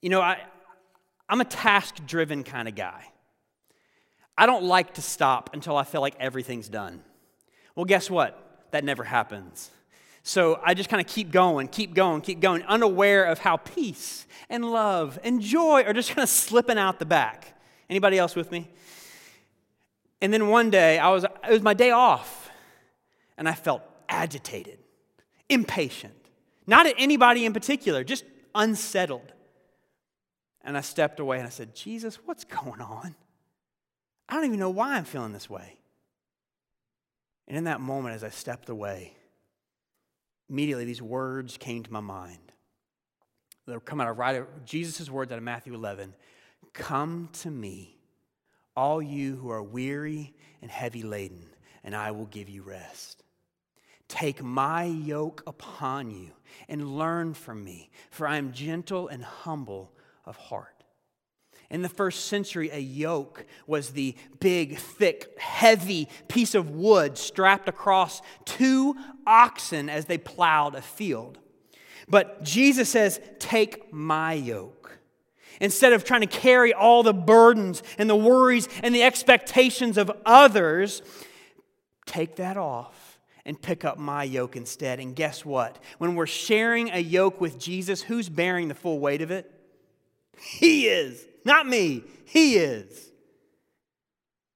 you 0.00 0.10
know, 0.10 0.20
I, 0.20 0.38
I'm 1.28 1.40
a 1.40 1.44
task 1.44 1.96
driven 2.06 2.44
kind 2.44 2.68
of 2.68 2.74
guy. 2.74 3.04
I 4.36 4.46
don't 4.46 4.64
like 4.64 4.94
to 4.94 5.02
stop 5.02 5.50
until 5.52 5.76
I 5.76 5.84
feel 5.84 6.00
like 6.00 6.16
everything's 6.18 6.68
done. 6.68 7.02
Well, 7.74 7.84
guess 7.84 8.10
what? 8.10 8.66
That 8.70 8.84
never 8.84 9.04
happens. 9.04 9.70
So 10.22 10.60
I 10.64 10.74
just 10.74 10.88
kind 10.88 11.00
of 11.00 11.06
keep 11.06 11.32
going, 11.32 11.68
keep 11.68 11.94
going, 11.94 12.20
keep 12.20 12.40
going, 12.40 12.62
unaware 12.62 13.24
of 13.24 13.40
how 13.40 13.56
peace 13.56 14.26
and 14.48 14.70
love 14.70 15.18
and 15.24 15.40
joy 15.40 15.82
are 15.82 15.92
just 15.92 16.10
kind 16.10 16.22
of 16.22 16.28
slipping 16.28 16.78
out 16.78 16.98
the 16.98 17.04
back. 17.04 17.58
Anybody 17.90 18.18
else 18.18 18.36
with 18.36 18.50
me? 18.50 18.68
And 20.20 20.32
then 20.32 20.48
one 20.48 20.70
day, 20.70 20.98
I 20.98 21.08
was, 21.08 21.24
it 21.24 21.50
was 21.50 21.62
my 21.62 21.74
day 21.74 21.90
off, 21.90 22.50
and 23.36 23.48
I 23.48 23.54
felt 23.54 23.82
agitated, 24.08 24.78
impatient. 25.48 26.14
Not 26.64 26.86
at 26.86 26.94
anybody 26.96 27.44
in 27.44 27.52
particular, 27.52 28.04
just 28.04 28.24
unsettled. 28.54 29.32
And 30.64 30.76
I 30.76 30.80
stepped 30.80 31.20
away 31.20 31.38
and 31.38 31.46
I 31.46 31.50
said, 31.50 31.74
Jesus, 31.74 32.16
what's 32.24 32.44
going 32.44 32.80
on? 32.80 33.14
I 34.28 34.34
don't 34.34 34.44
even 34.44 34.60
know 34.60 34.70
why 34.70 34.96
I'm 34.96 35.04
feeling 35.04 35.32
this 35.32 35.50
way. 35.50 35.76
And 37.48 37.56
in 37.56 37.64
that 37.64 37.80
moment, 37.80 38.14
as 38.14 38.24
I 38.24 38.30
stepped 38.30 38.68
away, 38.68 39.14
immediately 40.48 40.84
these 40.84 41.02
words 41.02 41.56
came 41.56 41.82
to 41.82 41.92
my 41.92 42.00
mind. 42.00 42.52
They 43.66 43.74
were 43.74 43.80
coming 43.80 44.06
out 44.06 44.12
of 44.12 44.18
right 44.18 44.42
Jesus' 44.64 45.10
words 45.10 45.32
out 45.32 45.38
of 45.38 45.44
Matthew 45.44 45.74
11. 45.74 46.14
Come 46.72 47.28
to 47.40 47.50
me, 47.50 47.96
all 48.76 49.02
you 49.02 49.36
who 49.36 49.50
are 49.50 49.62
weary 49.62 50.34
and 50.62 50.70
heavy 50.70 51.02
laden, 51.02 51.46
and 51.84 51.94
I 51.94 52.12
will 52.12 52.26
give 52.26 52.48
you 52.48 52.62
rest. 52.62 53.22
Take 54.08 54.42
my 54.42 54.84
yoke 54.84 55.42
upon 55.46 56.10
you 56.10 56.30
and 56.68 56.96
learn 56.96 57.34
from 57.34 57.64
me, 57.64 57.90
for 58.10 58.26
I 58.26 58.36
am 58.36 58.52
gentle 58.52 59.08
and 59.08 59.22
humble 59.24 59.92
of 60.24 60.36
heart. 60.36 60.82
In 61.70 61.80
the 61.80 61.88
first 61.88 62.26
century, 62.26 62.68
a 62.70 62.78
yoke 62.78 63.46
was 63.66 63.90
the 63.90 64.14
big, 64.40 64.76
thick, 64.76 65.38
heavy 65.38 66.06
piece 66.28 66.54
of 66.54 66.70
wood 66.70 67.16
strapped 67.16 67.66
across 67.66 68.20
two 68.44 68.94
oxen 69.26 69.88
as 69.88 70.04
they 70.04 70.18
plowed 70.18 70.74
a 70.74 70.82
field. 70.82 71.38
But 72.08 72.42
Jesus 72.42 72.90
says, 72.90 73.20
Take 73.38 73.90
my 73.90 74.34
yoke. 74.34 74.98
Instead 75.62 75.94
of 75.94 76.04
trying 76.04 76.20
to 76.20 76.26
carry 76.26 76.74
all 76.74 77.02
the 77.02 77.14
burdens 77.14 77.82
and 77.96 78.10
the 78.10 78.16
worries 78.16 78.68
and 78.82 78.94
the 78.94 79.02
expectations 79.02 79.96
of 79.96 80.10
others, 80.26 81.00
take 82.04 82.36
that 82.36 82.58
off 82.58 83.18
and 83.46 83.60
pick 83.60 83.84
up 83.84 83.96
my 83.96 84.24
yoke 84.24 84.56
instead. 84.56 85.00
And 85.00 85.16
guess 85.16 85.44
what? 85.44 85.78
When 85.96 86.16
we're 86.16 86.26
sharing 86.26 86.90
a 86.90 86.98
yoke 86.98 87.40
with 87.40 87.58
Jesus, 87.58 88.02
who's 88.02 88.28
bearing 88.28 88.68
the 88.68 88.74
full 88.74 88.98
weight 88.98 89.22
of 89.22 89.30
it? 89.30 89.50
He 90.38 90.86
is, 90.86 91.26
not 91.44 91.66
me. 91.66 92.04
He 92.24 92.56
is. 92.56 93.10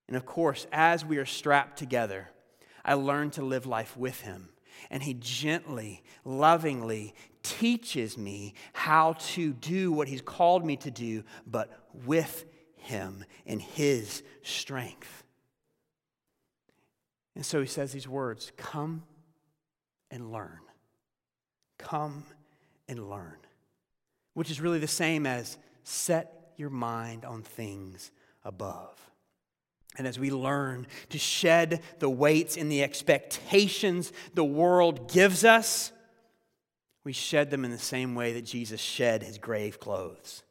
And 0.09 0.17
of 0.17 0.25
course, 0.25 0.67
as 0.73 1.05
we 1.05 1.19
are 1.19 1.27
strapped 1.27 1.79
together, 1.79 2.31
I 2.85 2.95
learn 2.95 3.31
to 3.33 3.43
live 3.43 3.67
life 3.67 3.97
with 3.97 4.21
Him. 4.21 4.51
And 4.91 5.03
He 5.03 5.15
gently, 5.15 6.03
lovingly 6.25 7.15
teaches 7.43 8.17
me 8.17 8.55
how 8.73 9.15
to 9.15 9.53
do 9.53 9.93
what 9.93 10.09
He's 10.09 10.23
called 10.23 10.65
me 10.65 10.77
to 10.79 10.91
do, 10.91 11.25
but 11.47 11.71
with 12.05 12.45
Him 12.77 13.25
in 13.45 13.59
His 13.59 14.23
strength. 14.43 15.25
And 17.35 17.45
so 17.45 17.61
He 17.61 17.67
says 17.67 17.93
these 17.93 18.09
words 18.09 18.53
Come 18.57 19.03
and 20.11 20.31
learn. 20.31 20.61
Come 21.79 22.25
and 22.89 23.11
learn. 23.11 23.37
Which 24.35 24.51
is 24.51 24.61
really 24.61 24.79
the 24.79 24.87
same 24.87 25.27
as 25.27 25.59
set 25.87 26.51
your 26.57 26.71
mind 26.71 27.25
on 27.25 27.43
things 27.43 28.11
above. 28.45 28.99
And 29.97 30.07
as 30.07 30.19
we 30.19 30.31
learn 30.31 30.87
to 31.11 31.19
shed 31.19 31.81
the 32.01 32.11
weights 32.11 32.57
and 32.57 32.71
the 32.71 32.83
expectations 32.83 34.13
the 34.35 34.45
world 34.45 35.11
gives 35.11 35.45
us, 35.45 35.93
we 37.05 37.13
shed 37.13 37.51
them 37.51 37.65
in 37.65 37.71
the 37.71 37.79
same 37.79 38.15
way 38.15 38.33
that 38.33 38.45
Jesus 38.45 38.81
shed 38.81 39.23
his 39.23 39.39
grave 39.39 39.79
clothes. 39.79 40.43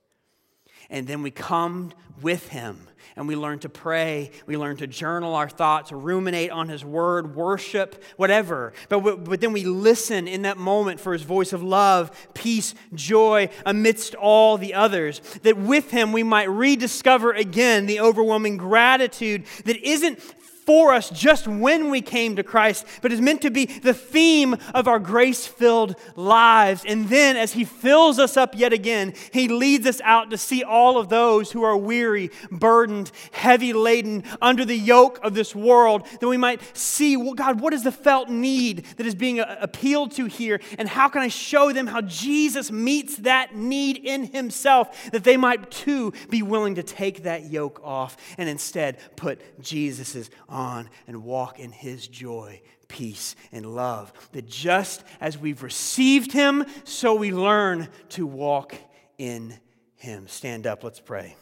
And 0.90 1.08
then 1.08 1.22
we 1.22 1.32
come 1.32 1.92
with 2.22 2.50
him 2.50 2.88
and 3.16 3.28
we 3.28 3.36
learn 3.36 3.60
to 3.60 3.70
pray. 3.70 4.32
We 4.46 4.58
learn 4.58 4.78
to 4.78 4.88
journal 4.88 5.36
our 5.36 5.50
thoughts, 5.50 5.92
ruminate 5.92 6.52
on 6.52 6.70
his 6.70 6.84
word, 6.84 7.36
worship, 7.36 8.04
whatever. 8.18 8.74
But, 8.90 9.24
but 9.24 9.42
then 9.42 9.54
we 9.54 9.64
listen 9.64 10.28
in 10.28 10.44
that 10.44 10.58
moment 10.58 11.00
for 11.00 11.14
his 11.14 11.22
voice 11.22 11.54
of 11.54 11.64
love, 11.64 12.30
peace, 12.34 12.76
joy 12.94 13.50
amidst 13.66 14.16
all 14.16 14.58
the 14.58 14.74
others. 14.74 15.20
That 15.44 15.58
with 15.58 15.92
him 15.92 16.12
we 16.12 16.24
might 16.24 16.50
rediscover 16.50 17.32
again 17.32 17.86
the 17.86 18.00
overwhelming 18.00 18.58
gratitude 18.58 19.46
that 19.66 19.78
isn't 19.78 20.20
for 20.66 20.94
us 20.94 21.10
just 21.10 21.48
when 21.48 21.90
we 21.90 22.02
came 22.02 22.36
to 22.36 22.44
Christ, 22.44 22.86
but 23.02 23.12
is 23.12 23.22
meant 23.22 23.42
to 23.44 23.52
be 23.52 23.66
the 23.66 23.94
theme 23.94 24.56
of 24.74 24.88
our 24.88 25.00
grace 25.00 25.46
filled 25.46 25.96
lives. 26.16 26.84
And 26.86 27.10
then, 27.10 27.38
as 27.38 27.54
He 27.54 27.64
fills 27.64 28.20
us 28.20 28.36
up 28.36 28.58
yet 28.58 28.74
again, 28.74 29.14
He 29.32 29.48
leads 29.48 29.86
us 29.86 30.02
out 30.02 30.32
to 30.32 30.38
see 30.38 30.64
all 30.64 30.98
of 30.98 31.10
those 31.10 31.52
who 31.52 31.64
are 31.64 31.78
weary, 31.78 32.32
burdened, 32.52 33.12
heavy 33.32 33.74
laden, 33.74 34.24
under 34.42 34.66
the 34.66 34.78
yoke 34.78 35.20
of 35.24 35.34
this 35.34 35.56
world, 35.56 36.08
that 36.20 36.28
we 36.28 36.38
might 36.38 36.62
see, 36.76 37.16
well, 37.16 37.34
God, 37.34 37.60
what 37.60 37.74
is 37.74 37.84
the 37.84 37.92
felt 37.92 38.30
need 38.30 38.86
that 38.98 39.06
is 39.06 39.16
being 39.16 39.40
uh, 39.40 39.58
appealed 39.60 40.12
to 40.14 40.26
here? 40.26 40.60
And 40.78 40.88
how 40.88 41.10
can 41.10 41.22
I 41.22 41.28
show 41.28 41.72
them 41.72 41.88
how 41.88 42.02
Jesus 42.02 42.72
meets 42.72 43.18
that 43.18 43.56
need 43.56 43.98
in 43.98 44.26
Himself, 44.26 45.12
that 45.12 45.24
they 45.24 45.38
might 45.38 45.70
too 45.70 46.14
be 46.30 46.42
willing 46.42 46.76
to 46.76 46.84
take 46.84 47.24
that 47.24 47.52
yoke 47.52 47.82
off 47.84 48.18
and 48.38 48.50
instead 48.50 48.98
put 49.16 49.62
Jesus's 49.62 50.30
on 50.56 50.90
and 51.06 51.24
walk 51.24 51.60
in 51.60 51.72
his 51.72 52.08
joy, 52.08 52.62
peace, 52.88 53.36
and 53.52 53.76
love. 53.76 54.14
That 54.32 54.48
just 54.48 55.04
as 55.20 55.38
we've 55.38 55.62
received 55.62 56.32
him, 56.32 56.66
so 56.86 57.14
we 57.14 57.32
learn 57.32 57.90
to 58.10 58.26
walk 58.26 58.74
in 59.18 59.60
him. 59.98 60.28
Stand 60.28 60.66
up, 60.66 60.84
let's 60.84 61.02
pray. 61.02 61.36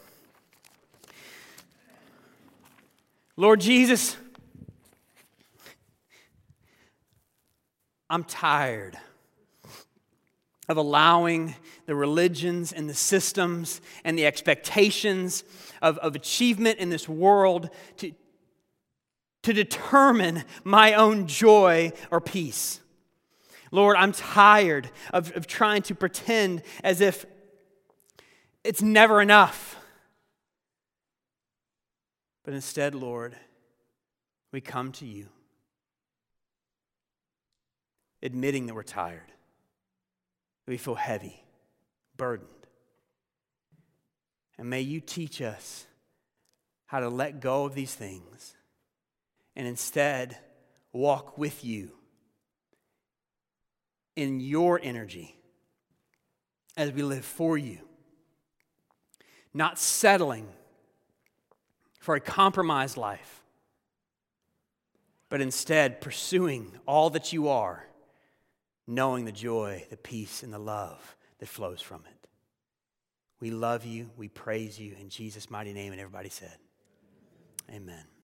Lord 3.36 3.60
Jesus, 3.60 4.16
I'm 8.10 8.24
tired 8.24 8.96
of 10.68 10.76
allowing 10.76 11.54
the 11.86 11.94
religions 11.94 12.72
and 12.72 12.88
the 12.88 12.94
systems 12.94 13.80
and 14.04 14.18
the 14.18 14.26
expectations 14.26 15.44
of, 15.82 15.98
of 15.98 16.14
achievement 16.14 16.78
in 16.78 16.90
this 16.90 17.08
world 17.08 17.70
to, 17.98 18.12
to 19.44 19.52
determine 19.52 20.44
my 20.64 20.94
own 20.94 21.26
joy 21.26 21.92
or 22.10 22.20
peace. 22.20 22.80
Lord, 23.70 23.96
I'm 23.96 24.12
tired 24.12 24.90
of, 25.12 25.34
of 25.36 25.46
trying 25.46 25.82
to 25.82 25.94
pretend 25.94 26.62
as 26.82 27.00
if 27.00 27.26
it's 28.62 28.82
never 28.82 29.20
enough. 29.20 29.76
But 32.44 32.54
instead, 32.54 32.94
Lord, 32.94 33.36
we 34.52 34.60
come 34.60 34.92
to 34.92 35.06
you, 35.06 35.28
admitting 38.22 38.66
that 38.66 38.74
we're 38.74 38.82
tired, 38.82 39.26
that 40.64 40.70
we 40.70 40.78
feel 40.78 40.94
heavy, 40.94 41.42
burdened. 42.16 42.48
And 44.56 44.70
may 44.70 44.82
you 44.82 45.00
teach 45.00 45.42
us 45.42 45.86
how 46.86 47.00
to 47.00 47.08
let 47.08 47.40
go 47.40 47.64
of 47.64 47.74
these 47.74 47.94
things 47.94 48.54
and 49.56 49.66
instead 49.66 50.38
walk 50.92 51.38
with 51.38 51.64
you 51.64 51.92
in 54.16 54.40
your 54.40 54.80
energy 54.82 55.36
as 56.76 56.92
we 56.92 57.02
live 57.02 57.24
for 57.24 57.56
you, 57.56 57.78
not 59.52 59.78
settling 59.78 60.48
for 62.00 62.14
a 62.14 62.20
compromised 62.20 62.96
life, 62.96 63.42
but 65.28 65.40
instead 65.40 66.00
pursuing 66.00 66.72
all 66.86 67.10
that 67.10 67.32
you 67.32 67.48
are 67.48 67.86
knowing 68.86 69.24
the 69.24 69.32
joy, 69.32 69.84
the 69.90 69.96
peace, 69.96 70.42
and 70.42 70.52
the 70.52 70.58
love 70.58 71.16
that 71.38 71.48
flows 71.48 71.80
from 71.80 72.02
it. 72.06 72.28
We 73.40 73.50
love 73.50 73.84
you. 73.84 74.10
We 74.16 74.28
praise 74.28 74.78
you 74.78 74.94
in 75.00 75.08
Jesus' 75.08 75.50
mighty 75.50 75.72
name. 75.72 75.92
And 75.92 76.00
everybody 76.00 76.28
said, 76.28 76.56
Amen. 77.70 78.04